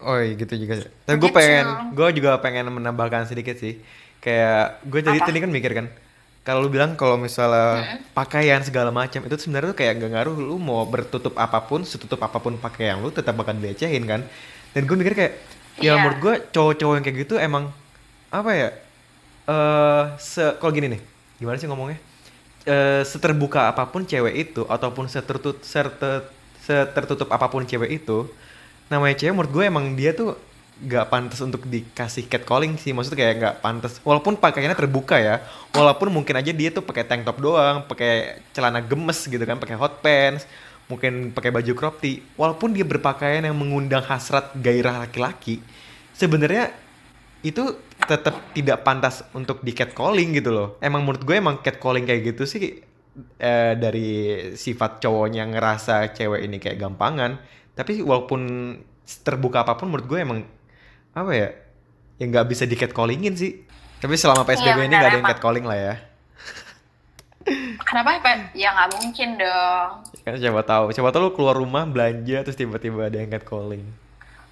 [0.00, 0.88] Oh gitu juga.
[1.04, 3.84] Tapi gue pengen, gue juga pengen menambahkan sedikit sih.
[4.20, 5.26] Kayak gue Apa?
[5.26, 5.86] tadi kan mikir kan,
[6.44, 10.56] kalau lu bilang kalau misalnya pakaian segala macam itu sebenarnya tuh kayak gak ngaruh lu
[10.60, 14.20] mau bertutup apa pun, setutup apa pun pakaian lu tetap bakal dilecehin kan.
[14.72, 15.32] Dan gue mikir kayak,
[15.80, 16.00] ya Iya.
[16.00, 17.72] menurut gue cowok-cowok yang kayak gitu emang
[18.28, 18.68] apa ya?
[19.48, 21.00] Eh, se kalau gini nih,
[21.40, 21.98] gimana sih ngomongnya?
[22.68, 25.64] Eh, seterbuka apa pun cewek itu ataupun setertutup
[26.60, 28.28] setertutup apa pun cewek itu
[28.92, 30.36] namanya cewek menurut gue emang dia tuh
[30.86, 32.94] gak pantas untuk dikasih catcalling sih.
[32.94, 33.92] Maksudnya kayak gak pantas.
[34.04, 35.44] Walaupun pakaiannya terbuka ya
[35.76, 39.78] walaupun mungkin aja dia tuh pakai tank top doang pakai celana gemes gitu kan pakai
[39.78, 40.44] hot pants
[40.90, 42.24] mungkin pakai baju crop tee.
[42.34, 45.62] Walaupun dia berpakaian yang mengundang hasrat gairah laki-laki
[46.20, 46.68] sebenarnya
[47.40, 50.68] itu tetap tidak pantas untuk di catcalling gitu loh.
[50.84, 52.84] Emang menurut gue emang catcalling kayak gitu sih
[53.40, 54.08] eh, dari
[54.52, 57.40] sifat cowoknya ngerasa cewek ini kayak gampangan.
[57.72, 58.42] Tapi walaupun
[59.24, 60.38] terbuka apa pun menurut gue emang
[61.20, 61.48] apa ya
[62.16, 63.52] ya nggak bisa di catcallingin sih
[64.00, 65.94] tapi selama PSBB Iya, ini nggak ada yang catcalling lah ya
[67.80, 68.20] Kenapa?
[68.20, 68.52] Pak?
[68.52, 69.90] Ya nggak mungkin dong.
[70.20, 73.82] kan siapa tahu siapa tahu lu keluar rumah belanja terus tiba-tiba ada yang catcalling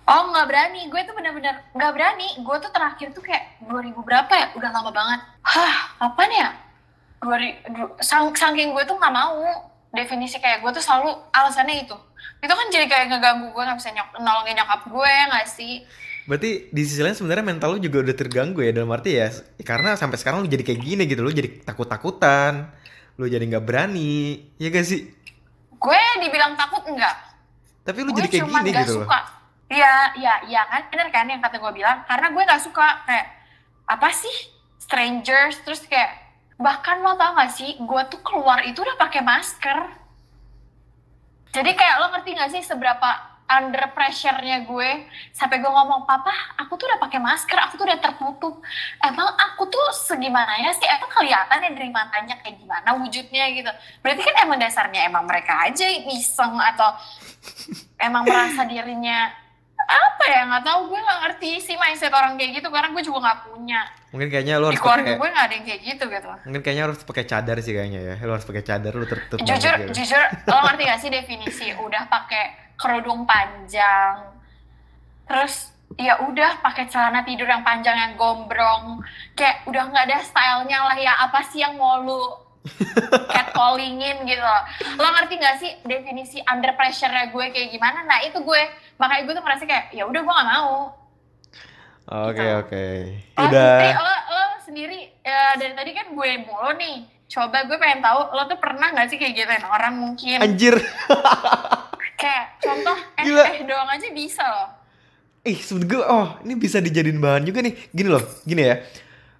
[0.08, 2.40] Oh nggak berani, gue tuh bener-bener nggak berani.
[2.40, 4.46] Gue tuh terakhir tuh kayak 2000 berapa ya?
[4.56, 5.20] Udah lama banget.
[5.44, 6.48] Hah, apaan ya?
[7.20, 9.36] 2000, du- sang, saking gue tuh nggak mau
[9.92, 11.92] definisi kayak gue tuh selalu alasannya itu.
[12.40, 15.84] Itu kan jadi kayak ngeganggu gue nggak bisa nyok, nolongin nyokap gue nggak sih?
[16.28, 19.32] Berarti di sisi lain sebenarnya mental lu juga udah terganggu ya dalam arti ya
[19.64, 22.68] karena sampai sekarang lu jadi kayak gini gitu lu jadi takut-takutan,
[23.16, 25.08] lu jadi nggak berani, ya gak sih?
[25.78, 27.14] gue dibilang takut enggak
[27.86, 29.08] Tapi lu gue jadi kayak gini nggak gitu loh.
[29.08, 29.20] suka
[29.68, 33.26] Iya, iya, iya kan, bener kan yang kata gue bilang, karena gue nggak suka kayak
[33.84, 34.32] apa sih
[34.80, 36.08] strangers, terus kayak
[36.56, 39.92] bahkan lo tau gak sih, gue tuh keluar itu udah pakai masker.
[41.52, 43.08] Jadi kayak lo ngerti gak sih seberapa
[43.48, 46.30] under pressure-nya gue sampai gue ngomong papa
[46.60, 48.54] aku tuh udah pakai masker aku tuh udah tertutup.
[49.00, 50.84] Emang aku tuh segimana ya sih?
[50.84, 53.72] Emang kelihatan ya dari matanya kayak gimana wujudnya gitu?
[54.04, 56.92] Berarti kan emang dasarnya emang mereka aja iseng atau
[57.96, 59.32] emang merasa dirinya
[59.88, 60.44] apa ya?
[60.44, 63.80] Nggak tahu gue nggak ngerti sih mindset orang kayak gitu karena gue juga nggak punya.
[64.12, 66.26] Mungkin kayaknya lu di harus keluarga pakai gue nggak ada yang kayak gitu gitu.
[66.44, 68.14] Mungkin kayaknya harus pakai cadar sih kayaknya ya.
[68.28, 70.04] Lu harus pakai cadar lu tertutup jujur banget gitu.
[70.04, 74.22] jujur lo ngerti gak sih definisi udah pakai kerudung panjang
[75.26, 79.02] terus ya udah pakai celana tidur yang panjang yang gombrong
[79.34, 82.22] kayak udah nggak ada stylenya lah ya apa sih yang mau lu
[83.32, 84.62] catcallingin gitu loh.
[85.00, 88.60] lo ngerti gak sih definisi under pressure-nya gue kayak gimana nah itu gue
[88.96, 90.72] makanya gue tuh merasa kayak ya udah gue gak mau
[92.08, 92.56] Oke Gitu.
[92.56, 92.86] oke.
[93.36, 93.68] Lo Udah.
[93.68, 96.96] sendiri, lo, lo sendiri ya, dari tadi kan gue mulu nih
[97.28, 100.76] coba gue pengen tahu lo tuh pernah gak sih kayak gituin orang mungkin Anjir.
[102.18, 103.44] kayak contoh eh Gila.
[103.46, 104.68] eh doang aja bisa loh
[105.46, 107.72] Ih, sebenernya gue, oh ini bisa dijadiin bahan juga nih.
[107.94, 108.84] Gini loh, gini ya.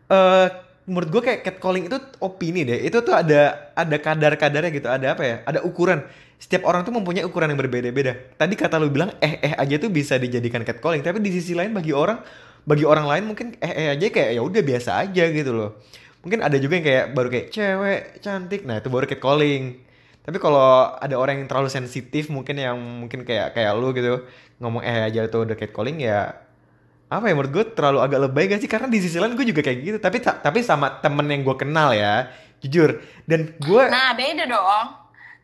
[0.09, 0.47] Eh,
[0.89, 2.81] menurut gue kayak catcalling itu opini deh.
[2.81, 4.89] Itu tuh ada ada kadar-kadarnya gitu.
[4.89, 5.37] Ada apa ya?
[5.45, 6.01] Ada ukuran.
[6.39, 8.15] Setiap orang tuh mempunyai ukuran yang berbeda-beda.
[8.41, 11.03] Tadi kata lu bilang eh eh aja tuh bisa dijadikan catcalling.
[11.05, 12.23] Tapi di sisi lain bagi orang,
[12.65, 15.83] bagi orang lain mungkin eh eh aja kayak ya udah biasa aja gitu loh.
[16.25, 18.63] Mungkin ada juga yang kayak baru kayak cewek cantik.
[18.65, 19.83] Nah itu baru catcalling.
[20.29, 24.29] Tapi kalau ada orang yang terlalu sensitif mungkin yang mungkin kayak kayak lu gitu
[24.61, 26.37] ngomong eh aja tuh udah catcalling ya
[27.09, 28.69] apa ya menurut gue terlalu agak lebay gak sih?
[28.69, 29.97] Karena di sisi lain gue juga kayak gitu.
[29.97, 32.29] Tapi ta- tapi sama temen yang gue kenal ya
[32.61, 33.01] jujur.
[33.25, 34.87] Dan gue nah beda dong.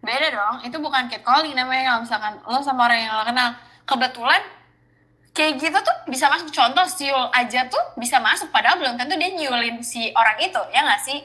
[0.04, 0.54] Beda dong.
[0.68, 3.48] Itu bukan catcalling namanya kalau misalkan lo sama orang yang lo kenal.
[3.88, 4.42] Kebetulan
[5.32, 6.52] kayak gitu tuh bisa masuk.
[6.52, 10.84] Contoh siul aja tuh bisa masuk padahal belum tentu dia nyulin si orang itu ya
[10.84, 11.24] nggak sih?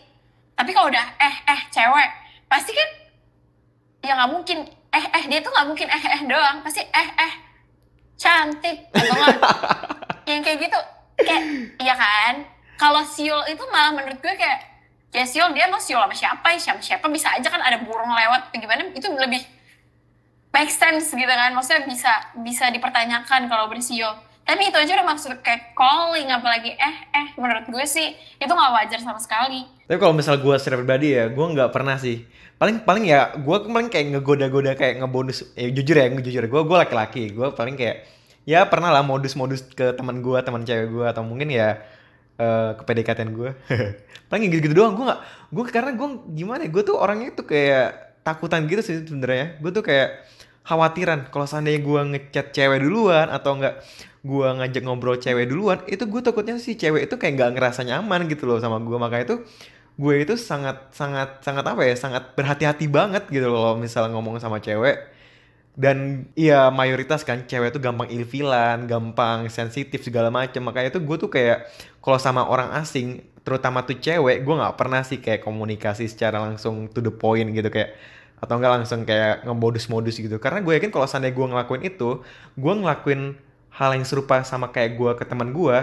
[0.55, 2.09] Tapi kalau udah eh eh cewek
[2.47, 2.98] pasti kan
[4.09, 4.57] ya nggak mungkin.
[4.89, 6.65] Eh eh dia tuh nggak mungkin eh eh doang.
[6.65, 7.33] Pasti eh eh
[8.17, 8.89] cantik.
[8.89, 9.37] Atau nggak?
[10.29, 10.79] Yang kayak gitu.
[11.21, 11.43] Kayak
[11.77, 12.33] iya kan?
[12.81, 14.65] Kalau siul itu malah menurut gue kayak
[15.13, 16.47] ya siul dia mau siul sama siapa?
[16.57, 17.05] Ya siapa siapa?
[17.13, 18.49] Bisa aja kan ada burung lewat.
[18.49, 18.89] Atau gimana?
[18.97, 19.45] Itu lebih
[20.49, 21.53] make sense gitu kan?
[21.53, 26.95] Maksudnya bisa bisa dipertanyakan kalau bersiul tapi itu aja udah maksud kayak calling apalagi eh
[27.13, 27.27] eh.
[27.37, 29.61] Menurut gue sih itu nggak wajar sama sekali.
[29.85, 32.25] Tapi kalau misal gue secara pribadi ya gue nggak pernah sih
[32.59, 36.77] paling paling ya gue paling kayak ngegoda-goda kayak ngebonus ya jujur ya jujur gue gue
[36.77, 37.31] laki-laki.
[37.31, 38.03] Gue paling kayak
[38.43, 41.79] ya pernah lah modus-modus ke teman gue teman cewek gue atau mungkin ya
[42.39, 43.49] eh ke PDKT gue
[44.29, 44.93] paling gitu-gitu doang.
[44.99, 45.21] Gue nggak
[45.55, 49.55] gue karena gue gimana ya gue tuh orangnya tuh kayak takutan gitu sih sebenarnya.
[49.63, 50.27] Gue tuh kayak
[50.67, 51.31] khawatiran.
[51.31, 53.79] Kalau seandainya gue ngechat cewek duluan atau enggak
[54.19, 58.27] gue ngajak ngobrol cewek duluan itu gue takutnya si cewek itu kayak nggak ngerasa nyaman
[58.27, 59.37] gitu loh sama gue makanya itu
[59.99, 64.63] gue itu sangat sangat sangat apa ya sangat berhati-hati banget gitu loh misalnya ngomong sama
[64.63, 64.95] cewek.
[65.79, 70.59] Dan iya mayoritas kan cewek tuh gampang ilfilan, gampang sensitif segala macem.
[70.63, 71.67] Makanya itu gue tuh kayak
[72.03, 76.87] kalau sama orang asing terutama tuh cewek gue nggak pernah sih kayak komunikasi secara langsung
[76.91, 77.95] to the point gitu kayak
[78.39, 80.39] atau enggak langsung kayak ngemodus-modus gitu.
[80.39, 82.09] Karena gue yakin kalau seandainya gue ngelakuin itu
[82.55, 83.21] gue ngelakuin
[83.75, 85.77] hal yang serupa sama kayak gue ke teman gue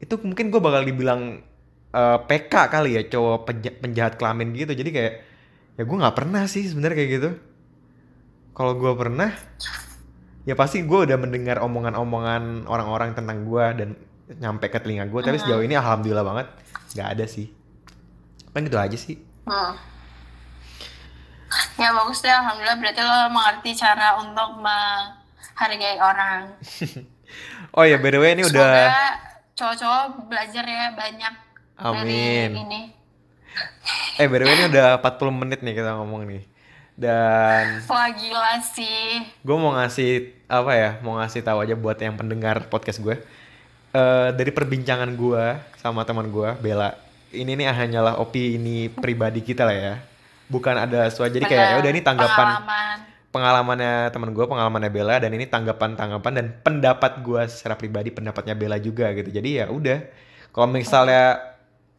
[0.00, 1.44] itu mungkin gue bakal dibilang
[1.94, 4.72] eh, PK kali ya cowok penja- penjahat kelamin gitu.
[4.74, 5.14] Jadi kayak
[5.78, 7.30] ya gue nggak pernah sih sebenarnya kayak gitu.
[8.54, 9.30] Kalau gue pernah
[10.48, 13.88] ya pasti gue udah mendengar omongan-omongan orang-orang tentang gue dan
[14.30, 16.46] nyampe ke telinga gue tapi sejauh ini alhamdulillah banget
[16.96, 17.50] nggak ada sih.
[18.50, 19.16] Paling gitu aja sih.
[19.46, 19.74] Hmm.
[21.78, 22.78] Ya bagus deh, alhamdulillah.
[22.78, 26.54] Berarti lo mengerti cara untuk menghargai orang.
[27.76, 28.94] oh ya by the way ini Semoga udah
[29.54, 31.34] cowok-cowok belajar ya banyak
[31.82, 32.50] Amin.
[32.50, 32.80] dari ini.
[34.16, 36.42] eh by the way ini udah 40 menit nih kita ngomong nih
[36.94, 39.24] dan Wah gila sih.
[39.24, 40.10] gue mau ngasih
[40.46, 43.16] apa ya mau ngasih tahu aja buat yang pendengar podcast gue
[43.90, 45.44] Eh dari perbincangan gue
[45.76, 46.94] sama teman gue Bella
[47.32, 49.94] ini nih hanyalah opini pribadi kita lah ya
[50.46, 52.96] bukan ada suara jadi kayak ya udah ini tanggapan Pengalaman.
[53.30, 58.54] pengalamannya teman gue pengalamannya Bella dan ini tanggapan tanggapan dan pendapat gue secara pribadi pendapatnya
[58.54, 59.98] Bella juga gitu jadi ya udah
[60.50, 61.49] kalau misalnya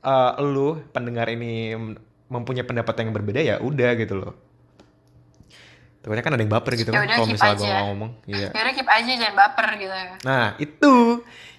[0.01, 1.77] eh, lu pendengar ini
[2.31, 4.33] mempunyai pendapat yang berbeda ya udah gitu loh
[6.01, 8.11] Takutnya kan ada yang baper gitu kan Ya udah, kalau misalnya gue ngomong.
[8.25, 8.49] Iya.
[8.57, 9.93] Yaudah keep aja jangan baper gitu.
[10.25, 10.93] Nah, itu.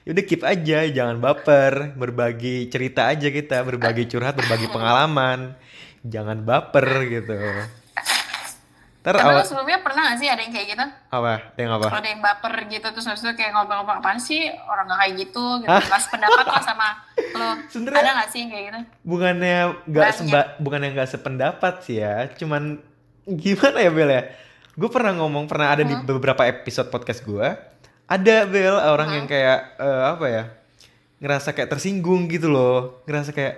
[0.03, 1.73] Yaudah keep aja, jangan baper.
[1.95, 5.55] Berbagi cerita aja kita, berbagi curhat, berbagi pengalaman.
[6.03, 7.39] Jangan baper gitu.
[9.03, 10.87] Ntar Tapi lo awal, sebelumnya pernah gak sih ada yang kayak gitu?
[11.11, 11.33] apa?
[11.59, 11.87] Yang apa?
[11.91, 15.15] Kalau ada yang baper gitu terus habis itu kayak ngomong-ngomong apaan sih orang gak kayak
[15.21, 15.75] gitu gitu.
[15.91, 16.89] Pas pendapat lo sama
[17.35, 17.51] lo.
[17.67, 18.81] Sebenernya- Ada gak sih yang kayak gitu?
[19.03, 20.15] Bukannya Banyak.
[20.15, 22.31] semba, bukannya nggak sependapat sih ya.
[22.33, 22.79] Cuman
[23.27, 24.23] gimana ya Bel ya?
[24.73, 27.49] Gue pernah ngomong, pernah ada di beberapa episode podcast gue.
[28.07, 30.43] Ada Bel orang yang kayak eh, apa ya?
[31.19, 33.03] Ngerasa kayak tersinggung gitu loh.
[33.05, 33.55] Ngerasa kayak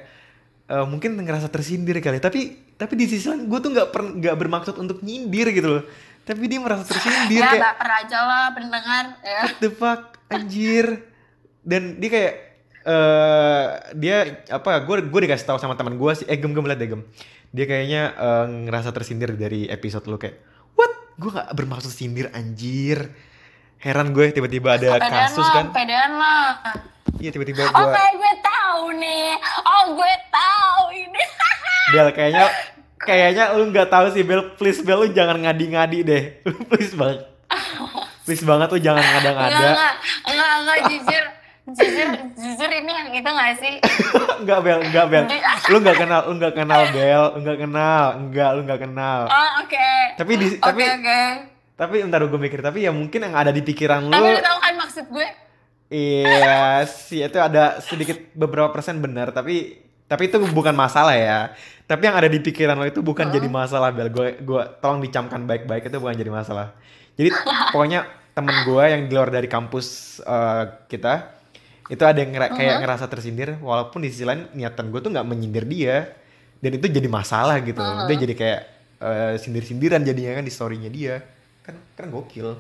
[0.72, 2.16] eh, mungkin ngerasa tersindir kali.
[2.16, 5.84] Tapi tapi di sisi lain gue tuh nggak pernah nggak bermaksud untuk nyindir gitu loh.
[6.24, 9.04] Tapi dia merasa tersindir Ya kayak baper aja lah pendengar.
[9.20, 9.40] Ya.
[9.44, 10.02] what the fuck
[10.32, 11.04] anjir
[11.64, 12.34] dan dia kayak
[12.84, 13.66] eh
[13.96, 16.88] dia apa gue gue dikasih tahu sama teman gue sih eh gem gem liat deh
[16.92, 17.02] gem
[17.48, 20.36] dia kayaknya eh, ngerasa tersindir dari episode lu kayak
[20.76, 23.08] what gue gak bermaksud sindir anjir
[23.80, 26.48] heran gue tiba-tiba ada Pedean kasus lah, kan pedean lah.
[27.20, 29.36] iya tiba-tiba gue gue tahu nih.
[29.64, 31.22] Oh, gue tahu ini.
[31.94, 32.46] Bel kayaknya
[32.98, 36.22] kayaknya lu nggak tahu sih Bel please Bel lu jangan ngadi-ngadi deh
[36.68, 37.22] please banget
[38.22, 39.94] please banget lu jangan ngada-ngada enggak,
[40.26, 41.24] enggak, enggak, jujur.
[41.64, 43.74] Jujur, jujur ini yang itu gak sih?
[44.44, 45.24] Enggak Bel, enggak Bel.
[45.72, 49.20] Lu enggak kenal, lu enggak kenal Bel, lu enggak kenal, enggak lu enggak kenal.
[49.24, 49.88] Oh, oke.
[50.12, 51.20] Tapi di Oke, tapi oke.
[51.74, 54.58] tapi entar gue mikir tapi ya mungkin yang ada di pikiran Tapi lu lu tahu
[54.60, 55.28] kan maksud gue?
[55.88, 59.80] iya sih itu ada sedikit beberapa persen benar tapi
[60.10, 61.52] tapi itu bukan masalah ya.
[61.84, 64.08] Tapi yang ada di pikiran lo itu bukan jadi masalah Bel.
[64.12, 66.72] Gue gue tolong dicamkan baik-baik itu bukan jadi masalah.
[67.16, 67.30] Jadi
[67.72, 71.32] pokoknya temen gue yang di luar dari kampus eh, kita
[71.92, 75.26] itu ada yang ngera- kayak ngerasa tersindir walaupun di sisi lain niatan gue tuh nggak
[75.28, 75.96] menyindir dia.
[76.60, 77.80] Dan itu jadi masalah gitu.
[78.08, 78.60] Dia jadi kayak
[79.04, 81.20] eh, sindir-sindiran jadinya kan di storynya dia.
[81.64, 82.56] Kan kan gokil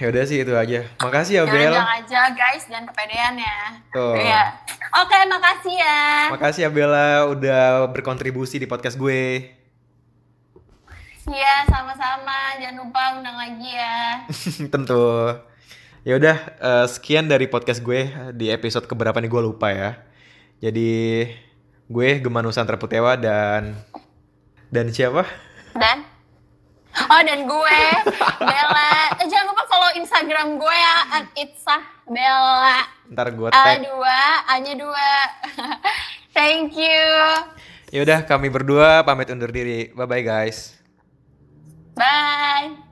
[0.00, 3.58] ya udah sih itu aja makasih ya Ya Bel bilang aja guys, jangan kepedean ya.
[3.94, 4.14] Tuh.
[4.18, 4.42] Iya.
[4.90, 6.02] Oke, makasih ya.
[6.34, 9.54] makasih ya Bella udah berkontribusi di podcast gue
[11.30, 12.58] Iya, sama-sama.
[12.58, 14.26] Jangan lupa undang lagi ya.
[14.74, 15.30] tentu
[16.00, 20.00] ya udah eh, sekian dari podcast gue di episode keberapa nih gue lupa ya
[20.60, 21.28] jadi
[21.90, 23.76] gue Geman Nusantara Putewa dan
[24.72, 25.28] dan siapa
[25.76, 26.09] Dan
[26.90, 27.80] Oh dan gue
[28.40, 28.92] Bella.
[29.16, 30.96] Eh, Jangan lupa follow Instagram gue ya
[31.36, 32.78] Itsah Bella.
[33.08, 33.78] Ntar gue A tag.
[33.82, 35.10] dua A nya dua.
[36.36, 37.06] Thank you.
[37.90, 39.90] Ya udah kami berdua pamit undur diri.
[39.90, 40.78] Bye bye guys.
[41.94, 42.89] Bye